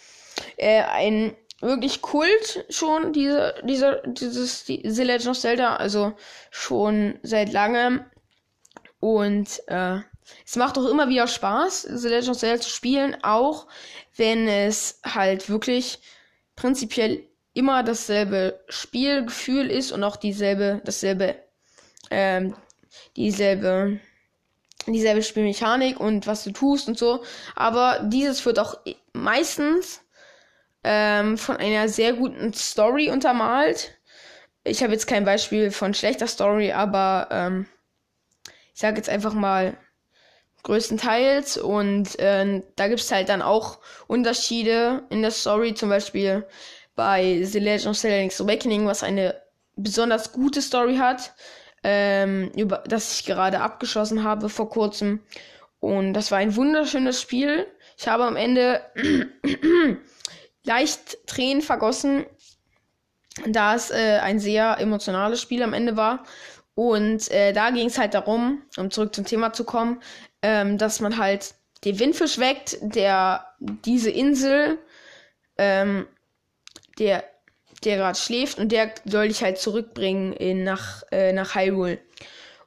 Äh, 0.57 0.83
ein 0.83 1.35
wirklich 1.61 2.01
Kult 2.01 2.65
schon, 2.69 3.13
diese, 3.13 3.55
diese, 3.63 4.01
dieses, 4.05 4.65
die, 4.65 4.81
The 4.83 5.03
Legend 5.03 5.29
of 5.29 5.39
Zelda, 5.39 5.75
also 5.75 6.13
schon 6.49 7.19
seit 7.23 7.53
langem. 7.53 8.03
Und 8.99 9.61
äh, 9.67 9.99
es 10.45 10.55
macht 10.55 10.77
auch 10.77 10.89
immer 10.89 11.09
wieder 11.09 11.27
Spaß, 11.27 11.83
The 11.83 12.07
Legend 12.07 12.29
of 12.29 12.37
Zelda 12.37 12.61
zu 12.61 12.69
spielen, 12.69 13.17
auch 13.23 13.67
wenn 14.17 14.47
es 14.47 14.99
halt 15.03 15.49
wirklich 15.49 15.99
prinzipiell 16.55 17.23
immer 17.53 17.83
dasselbe 17.83 18.59
Spielgefühl 18.69 19.69
ist 19.69 19.91
und 19.91 20.03
auch 20.03 20.15
dieselbe, 20.15 20.81
dasselbe, 20.85 21.35
ähm, 22.09 22.55
dieselbe, 23.15 23.99
dieselbe 24.87 25.21
Spielmechanik 25.21 25.99
und 25.99 26.27
was 26.27 26.43
du 26.43 26.51
tust 26.51 26.87
und 26.87 26.97
so. 26.97 27.23
Aber 27.55 27.99
dieses 28.03 28.45
wird 28.45 28.59
auch 28.59 28.79
meistens 29.13 30.01
ähm, 30.83 31.37
von 31.37 31.57
einer 31.57 31.87
sehr 31.87 32.13
guten 32.13 32.53
Story 32.53 33.09
untermalt. 33.09 33.97
Ich 34.63 34.83
habe 34.83 34.93
jetzt 34.93 35.07
kein 35.07 35.25
Beispiel 35.25 35.71
von 35.71 35.93
schlechter 35.93 36.27
Story, 36.27 36.71
aber 36.71 37.27
ähm, 37.31 37.67
ich 38.73 38.79
sage 38.79 38.97
jetzt 38.97 39.09
einfach 39.09 39.33
mal 39.33 39.77
größtenteils. 40.63 41.57
Und 41.57 42.19
äh, 42.19 42.61
da 42.75 42.87
gibt 42.87 43.01
es 43.01 43.11
halt 43.11 43.29
dann 43.29 43.41
auch 43.41 43.79
Unterschiede 44.07 45.03
in 45.09 45.21
der 45.21 45.31
Story. 45.31 45.73
Zum 45.73 45.89
Beispiel 45.89 46.45
bei 46.95 47.41
The 47.43 47.59
Legend 47.59 47.87
of 47.87 47.97
Zelda 47.97 48.17
Link's 48.17 48.41
Awakening, 48.41 48.85
was 48.85 49.03
eine 49.03 49.41
besonders 49.75 50.31
gute 50.31 50.61
Story 50.61 50.97
hat, 50.97 51.33
ähm, 51.83 52.51
über 52.55 52.83
das 52.87 53.19
ich 53.19 53.25
gerade 53.25 53.61
abgeschlossen 53.61 54.23
habe 54.23 54.49
vor 54.49 54.69
kurzem. 54.69 55.21
Und 55.79 56.13
das 56.13 56.29
war 56.29 56.37
ein 56.37 56.55
wunderschönes 56.55 57.19
Spiel. 57.21 57.65
Ich 57.97 58.07
habe 58.07 58.25
am 58.25 58.35
Ende 58.35 58.81
leicht 60.63 61.25
Tränen 61.27 61.61
vergossen, 61.61 62.25
da 63.47 63.75
es 63.75 63.91
äh, 63.91 64.19
ein 64.21 64.39
sehr 64.39 64.77
emotionales 64.79 65.41
Spiel 65.41 65.63
am 65.63 65.73
Ende 65.73 65.97
war. 65.97 66.23
Und 66.75 67.29
äh, 67.31 67.53
da 67.53 67.69
ging 67.69 67.87
es 67.87 67.97
halt 67.97 68.13
darum, 68.13 68.61
um 68.77 68.91
zurück 68.91 69.13
zum 69.13 69.25
Thema 69.25 69.53
zu 69.53 69.65
kommen, 69.65 70.01
ähm, 70.41 70.77
dass 70.77 70.99
man 70.99 71.17
halt 71.17 71.53
den 71.83 71.99
Windfisch 71.99 72.37
weckt, 72.37 72.77
der 72.81 73.45
diese 73.59 74.09
Insel, 74.09 74.77
ähm, 75.57 76.07
der, 76.99 77.23
der 77.83 77.97
gerade 77.97 78.17
schläft 78.17 78.59
und 78.59 78.71
der 78.71 78.93
soll 79.05 79.27
dich 79.27 79.43
halt 79.43 79.57
zurückbringen 79.57 80.33
in, 80.33 80.63
nach, 80.63 81.03
äh, 81.11 81.33
nach 81.33 81.55
Hyrule. 81.55 81.99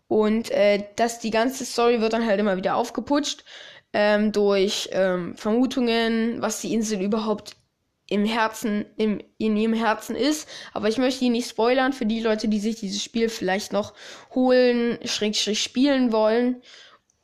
Und 0.08 0.50
äh, 0.50 0.84
dass 0.96 1.20
die 1.20 1.30
ganze 1.30 1.64
Story 1.64 2.00
wird 2.00 2.12
dann 2.12 2.26
halt 2.26 2.38
immer 2.38 2.56
wieder 2.56 2.76
aufgeputscht 2.76 3.44
ähm, 3.92 4.32
durch 4.32 4.90
ähm, 4.92 5.36
Vermutungen, 5.36 6.42
was 6.42 6.60
die 6.60 6.74
Insel 6.74 7.00
überhaupt 7.00 7.56
im 8.08 8.24
Herzen, 8.24 8.84
im, 8.96 9.20
in 9.38 9.56
ihrem 9.56 9.72
Herzen 9.72 10.14
ist. 10.14 10.48
Aber 10.72 10.88
ich 10.88 10.98
möchte 10.98 11.24
ihn 11.24 11.32
nicht 11.32 11.48
spoilern 11.48 11.92
für 11.92 12.06
die 12.06 12.20
Leute, 12.20 12.48
die 12.48 12.60
sich 12.60 12.76
dieses 12.76 13.02
Spiel 13.02 13.28
vielleicht 13.28 13.72
noch 13.72 13.94
holen, 14.34 14.98
schräg, 15.04 15.36
schräg 15.36 15.56
spielen 15.56 16.12
wollen. 16.12 16.62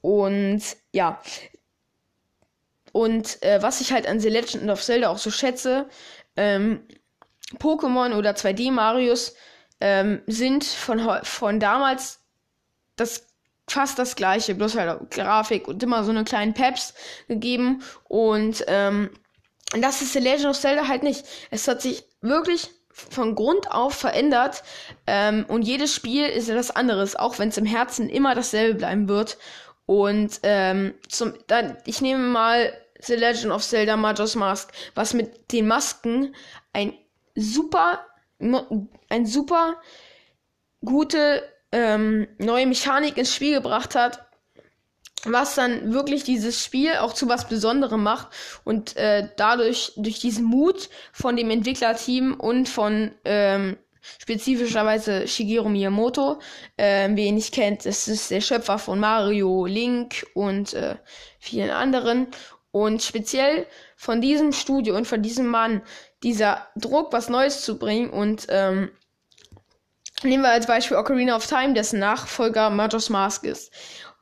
Und 0.00 0.62
ja. 0.92 1.20
Und 2.92 3.42
äh, 3.42 3.62
was 3.62 3.80
ich 3.80 3.92
halt 3.92 4.06
an 4.06 4.20
The 4.20 4.30
Legend 4.30 4.70
of 4.70 4.82
Zelda 4.82 5.10
auch 5.10 5.18
so 5.18 5.30
schätze, 5.30 5.88
ähm, 6.36 6.80
Pokémon 7.58 8.16
oder 8.16 8.30
2D-Marios 8.30 9.34
ähm, 9.80 10.22
sind 10.26 10.64
von, 10.64 11.00
von 11.22 11.60
damals 11.60 12.20
das 12.96 13.26
fast 13.68 13.98
das 13.98 14.16
gleiche, 14.16 14.54
bloß 14.54 14.76
halt 14.76 15.10
Grafik 15.10 15.68
und 15.68 15.82
immer 15.82 16.02
so 16.04 16.10
eine 16.10 16.24
kleinen 16.24 16.54
Peps 16.54 16.94
gegeben. 17.28 17.82
Und 18.08 18.64
ähm, 18.66 19.10
das 19.78 20.02
ist 20.02 20.12
The 20.12 20.18
Legend 20.18 20.46
of 20.46 20.58
Zelda 20.58 20.88
halt 20.88 21.02
nicht. 21.02 21.24
Es 21.50 21.68
hat 21.68 21.80
sich 21.82 22.04
wirklich 22.20 22.70
von 22.92 23.34
Grund 23.34 23.70
auf 23.70 23.94
verändert 23.94 24.62
ähm, 25.06 25.44
und 25.48 25.62
jedes 25.62 25.94
Spiel 25.94 26.26
ist 26.26 26.48
etwas 26.48 26.70
anderes, 26.70 27.16
auch 27.16 27.38
wenn 27.38 27.48
es 27.48 27.56
im 27.56 27.66
Herzen 27.66 28.08
immer 28.08 28.34
dasselbe 28.34 28.78
bleiben 28.78 29.08
wird. 29.08 29.38
Und 29.86 30.40
ähm, 30.42 30.94
zum, 31.08 31.34
dann, 31.46 31.76
ich 31.86 32.00
nehme 32.00 32.22
mal 32.22 32.72
The 33.00 33.14
Legend 33.14 33.52
of 33.52 33.62
Zelda 33.62 33.96
Majora's 33.96 34.34
Mask, 34.36 34.72
was 34.94 35.14
mit 35.14 35.52
den 35.52 35.66
Masken 35.66 36.34
ein 36.72 36.92
super, 37.34 38.06
ein 39.08 39.26
super 39.26 39.80
gute 40.84 41.42
ähm, 41.72 42.28
neue 42.38 42.66
Mechanik 42.66 43.16
ins 43.16 43.34
Spiel 43.34 43.54
gebracht 43.54 43.94
hat, 43.94 44.29
was 45.24 45.54
dann 45.54 45.92
wirklich 45.92 46.24
dieses 46.24 46.64
Spiel 46.64 46.96
auch 46.96 47.12
zu 47.12 47.28
was 47.28 47.48
Besonderem 47.48 48.02
macht 48.02 48.28
und 48.64 48.96
äh, 48.96 49.28
dadurch 49.36 49.92
durch 49.96 50.18
diesen 50.18 50.44
Mut 50.44 50.88
von 51.12 51.36
dem 51.36 51.50
Entwicklerteam 51.50 52.34
und 52.34 52.68
von 52.68 53.12
ähm, 53.24 53.76
spezifischerweise 54.18 55.28
Shigeru 55.28 55.68
Miyamoto, 55.68 56.40
äh, 56.76 57.08
wer 57.12 57.24
ihn 57.24 57.34
nicht 57.34 57.52
kennt, 57.52 57.84
das 57.84 58.08
ist 58.08 58.30
der 58.30 58.40
Schöpfer 58.40 58.78
von 58.78 58.98
Mario, 58.98 59.66
Link 59.66 60.26
und 60.34 60.74
äh, 60.74 60.96
vielen 61.38 61.70
anderen. 61.70 62.28
Und 62.72 63.02
speziell 63.02 63.66
von 63.96 64.20
diesem 64.20 64.52
Studio 64.52 64.96
und 64.96 65.06
von 65.06 65.22
diesem 65.22 65.48
Mann, 65.48 65.82
dieser 66.22 66.68
Druck, 66.76 67.12
was 67.12 67.28
Neues 67.28 67.62
zu 67.62 67.78
bringen 67.78 68.10
und 68.10 68.46
ähm, 68.48 68.90
nehmen 70.22 70.42
wir 70.42 70.50
als 70.50 70.66
Beispiel 70.66 70.96
Ocarina 70.96 71.34
of 71.36 71.46
Time, 71.46 71.74
dessen 71.74 71.98
Nachfolger 71.98 72.70
Majora's 72.70 73.08
Mask 73.08 73.44
ist. 73.44 73.72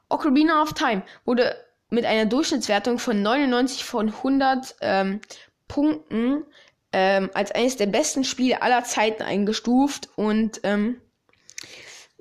Ocarina 0.09 0.63
of 0.63 0.73
Time 0.73 1.03
wurde 1.25 1.57
mit 1.91 2.05
einer 2.05 2.27
Durchschnittswertung 2.27 2.99
von 2.99 3.23
99 3.23 3.85
von 3.85 4.09
100 4.09 4.77
ähm, 4.81 5.21
Punkten 5.67 6.45
ähm, 6.93 7.31
als 7.35 7.53
eines 7.53 7.77
der 7.77 7.87
besten 7.87 8.25
Spiele 8.25 8.63
aller 8.63 8.85
Zeiten 8.85 9.23
eingestuft 9.23 10.09
und 10.17 10.61
ähm, 10.63 11.01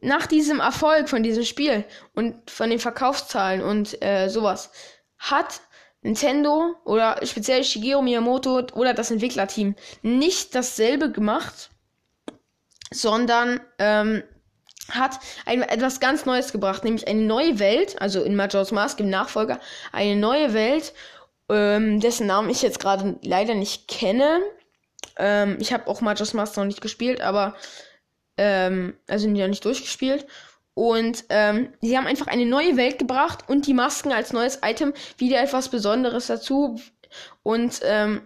nach 0.02 0.28
diesem 0.28 0.60
Erfolg 0.60 1.10
von 1.10 1.23
diesem 1.23 1.43
Spiel 1.43 1.84
und 2.13 2.52
von 2.52 2.69
den 2.69 2.80
Verkaufszahlen 2.80 3.62
und 3.62 4.02
äh, 4.04 4.28
sowas 4.30 4.71
hat 5.17 5.62
Nintendo 6.02 6.76
oder 6.86 7.19
speziell 7.26 7.63
Shigeru 7.63 8.02
Miyamoto 8.02 8.67
oder 8.73 8.93
das 8.93 9.12
Entwicklerteam 9.12 9.76
nicht 10.04 10.54
dasselbe 10.54 11.12
gemacht, 11.12 11.71
sondern 12.91 13.60
ähm, 13.80 14.23
hat 14.89 15.19
ein, 15.45 15.62
etwas 15.62 16.00
ganz 16.00 16.26
Neues 16.26 16.52
gebracht, 16.52 16.84
nämlich 16.84 17.08
eine 17.08 17.21
neue 17.21 17.60
Welt, 17.60 18.02
also 18.02 18.23
in 18.23 18.36
Majora's 18.36 18.71
Mask 18.71 19.00
im 19.00 19.10
Nachfolger, 19.10 19.60
eine 19.91 20.15
neue 20.15 20.54
Welt, 20.54 20.93
ähm, 21.50 22.00
dessen 22.00 22.28
Namen 22.28 22.50
ich 22.50 22.62
jetzt 22.62 22.80
gerade 22.80 23.17
leider 23.21 23.56
nicht 23.56 23.88
kenne. 23.88 24.41
Ähm, 25.17 25.58
ich 25.60 25.73
habe 25.73 25.88
auch 25.88 26.02
Majora's 26.02 26.34
Mask 26.34 26.58
noch 26.58 26.65
nicht 26.65 26.82
gespielt, 26.82 27.21
aber 27.21 27.56
ähm, 28.38 28.95
also 29.08 29.28
ja 29.30 29.47
nicht 29.47 29.65
durchgespielt. 29.65 30.26
Und 30.73 31.26
ähm, 31.30 31.73
sie 31.82 31.97
haben 31.97 32.06
einfach 32.06 32.28
eine 32.28 32.45
neue 32.45 32.78
Welt 32.78 33.00
gebracht 33.00 33.45
und 33.47 33.65
die 33.65 33.73
Masken 33.73 34.12
als 34.12 34.32
neues 34.32 34.60
Item 34.63 34.93
wieder 35.17 35.41
etwas 35.41 35.69
Besonderes 35.69 36.28
dazu. 36.28 36.80
Und 37.41 37.80
ähm, 37.84 38.21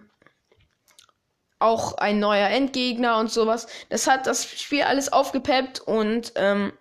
auch 1.62 1.94
ein 1.98 2.18
neuer 2.18 2.48
Endgegner 2.48 3.18
und 3.18 3.30
sowas. 3.30 3.66
Das 3.88 4.06
hat 4.06 4.26
das 4.26 4.44
Spiel 4.44 4.82
alles 4.82 5.12
aufgepeppt 5.12 5.80
und 5.80 6.32
ähm, 6.36 6.72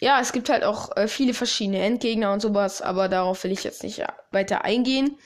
ja, 0.00 0.20
es 0.20 0.32
gibt 0.32 0.48
halt 0.50 0.64
auch 0.64 0.94
äh, 0.96 1.08
viele 1.08 1.34
verschiedene 1.34 1.82
Endgegner 1.82 2.32
und 2.32 2.40
sowas, 2.40 2.82
aber 2.82 3.08
darauf 3.08 3.42
will 3.44 3.52
ich 3.52 3.64
jetzt 3.64 3.82
nicht 3.82 4.02
weiter 4.30 4.64
eingehen. 4.64 5.16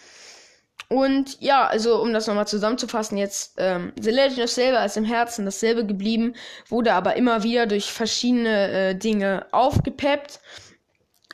Und 0.88 1.40
ja, 1.40 1.66
also 1.66 2.00
um 2.03 2.12
das 2.12 2.26
nochmal 2.26 2.48
zusammenzufassen, 2.48 3.16
jetzt 3.16 3.55
ähm, 3.59 3.92
The 4.00 4.11
Legend 4.11 4.40
of 4.40 4.50
Zelda 4.50 4.85
ist 4.85 4.96
im 4.96 5.05
Herzen 5.05 5.44
dasselbe 5.44 5.87
geblieben, 5.87 6.35
wurde 6.68 6.94
aber 6.94 7.14
immer 7.14 7.44
wieder 7.44 7.66
durch 7.66 7.92
verschiedene 7.92 8.70
äh, 8.70 8.94
Dinge 8.96 9.46
aufgepeppt. 9.53 10.40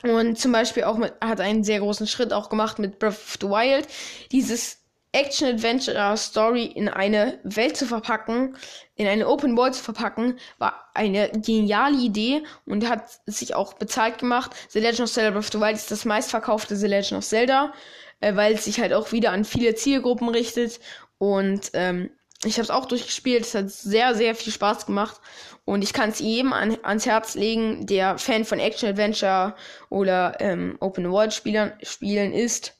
Und 0.03 0.37
zum 0.37 0.51
Beispiel 0.51 0.83
auch 0.83 0.97
mit, 0.97 1.13
hat 1.21 1.41
einen 1.41 1.63
sehr 1.63 1.79
großen 1.79 2.05
Schritt 2.05 2.33
auch 2.33 2.49
gemacht 2.49 2.77
mit 2.77 2.99
Breath 2.99 3.13
of 3.13 3.37
the 3.41 3.47
Wild. 3.47 3.87
Dieses 4.31 4.77
Action-Adventure-Story 5.11 6.65
in 6.65 6.89
eine 6.89 7.39
Welt 7.43 7.77
zu 7.77 7.85
verpacken, 7.85 8.57
in 8.95 9.07
eine 9.07 9.27
Open 9.27 9.57
World 9.57 9.75
zu 9.75 9.83
verpacken, 9.83 10.37
war 10.57 10.89
eine 10.93 11.31
geniale 11.31 11.97
Idee 11.97 12.43
und 12.65 12.87
hat 12.87 13.19
sich 13.25 13.55
auch 13.55 13.73
bezahlt 13.73 14.17
gemacht. 14.19 14.51
The 14.69 14.79
Legend 14.79 15.01
of 15.01 15.11
Zelda 15.11 15.31
Breath 15.31 15.45
of 15.45 15.51
the 15.51 15.59
Wild 15.59 15.75
ist 15.75 15.91
das 15.91 16.05
meistverkaufte 16.05 16.75
The 16.75 16.87
Legend 16.87 17.19
of 17.19 17.25
Zelda, 17.25 17.73
äh, 18.19 18.35
weil 18.35 18.53
es 18.53 18.65
sich 18.65 18.79
halt 18.79 18.93
auch 18.93 19.11
wieder 19.11 19.31
an 19.31 19.45
viele 19.45 19.75
Zielgruppen 19.75 20.29
richtet. 20.29 20.79
Und 21.17 21.71
ähm, 21.73 22.11
ich 22.43 22.55
habe 22.55 22.63
es 22.63 22.69
auch 22.69 22.85
durchgespielt. 22.85 23.43
Es 23.43 23.55
hat 23.55 23.69
sehr, 23.71 24.13
sehr 24.13 24.35
viel 24.35 24.53
Spaß 24.53 24.85
gemacht. 24.85 25.19
Und 25.65 25.83
ich 25.83 25.93
kann 25.93 26.11
es 26.11 26.19
jedem 26.19 26.53
an, 26.53 26.77
ans 26.83 27.05
Herz 27.05 27.35
legen, 27.35 27.87
der 27.87 28.17
Fan 28.17 28.45
von 28.45 28.59
Action-Adventure 28.59 29.55
oder 29.89 30.37
ähm, 30.39 30.77
Open 30.79 31.11
World-Spielen 31.11 32.33
ist. 32.33 32.77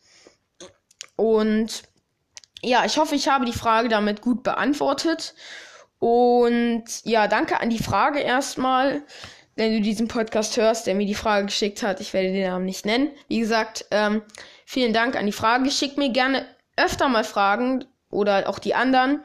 Und 1.15 1.83
ja, 2.67 2.85
ich 2.85 2.97
hoffe, 2.97 3.15
ich 3.15 3.27
habe 3.27 3.45
die 3.45 3.53
Frage 3.53 3.89
damit 3.89 4.21
gut 4.21 4.43
beantwortet. 4.43 5.33
Und 5.99 6.83
ja, 7.03 7.27
danke 7.27 7.59
an 7.59 7.69
die 7.69 7.81
Frage 7.81 8.19
erstmal, 8.19 9.01
wenn 9.55 9.73
du 9.73 9.81
diesen 9.81 10.07
Podcast 10.07 10.57
hörst, 10.57 10.85
der 10.85 10.93
mir 10.93 11.07
die 11.07 11.15
Frage 11.15 11.45
geschickt 11.45 11.81
hat. 11.81 11.99
Ich 11.99 12.13
werde 12.13 12.31
den 12.31 12.47
Namen 12.47 12.65
nicht 12.65 12.85
nennen. 12.85 13.09
Wie 13.27 13.39
gesagt, 13.39 13.85
ähm, 13.91 14.21
vielen 14.65 14.93
Dank 14.93 15.15
an 15.15 15.25
die 15.25 15.31
Frage. 15.31 15.71
Schick 15.71 15.97
mir 15.97 16.09
gerne 16.09 16.45
öfter 16.75 17.09
mal 17.09 17.23
Fragen 17.23 17.85
oder 18.11 18.47
auch 18.47 18.59
die 18.59 18.75
anderen. 18.75 19.23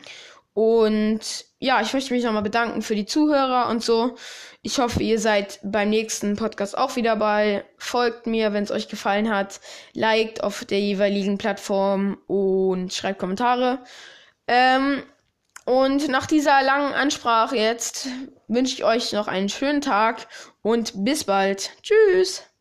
Und 0.55 1.21
ja, 1.63 1.81
ich 1.81 1.93
möchte 1.95 2.13
mich 2.13 2.25
nochmal 2.25 2.43
bedanken 2.43 2.83
für 2.83 2.95
die 2.97 3.07
Zuhörer 3.07 3.69
und 3.71 3.83
so. 3.83 4.17
Ich 4.63 4.79
hoffe, 4.79 5.03
ihr 5.03 5.19
seid 5.19 5.61
beim 5.63 5.91
nächsten 5.91 6.37
Podcast 6.37 6.77
auch 6.77 6.97
wieder 6.97 7.11
dabei. 7.13 7.65
Folgt 7.79 8.27
mir, 8.27 8.53
wenn 8.53 8.65
es 8.65 8.71
euch 8.71 8.89
gefallen 8.89 9.31
hat. 9.35 9.61
Liked 9.95 10.43
auf 10.43 10.65
der 10.65 10.81
jeweiligen 10.81 11.39
Plattform 11.39 12.19
und 12.27 12.93
schreibt 12.93 13.19
Kommentare. 13.21 13.81
Ähm, 14.47 15.03
Und 15.65 16.09
nach 16.09 16.27
dieser 16.27 16.63
langen 16.63 16.93
Ansprache 16.95 17.57
jetzt 17.57 18.09
wünsche 18.49 18.75
ich 18.75 18.85
euch 18.85 19.13
noch 19.13 19.29
einen 19.29 19.49
schönen 19.49 19.81
Tag 19.81 20.27
und 20.63 21.05
bis 21.05 21.25
bald. 21.25 21.71
Tschüss. 21.83 22.52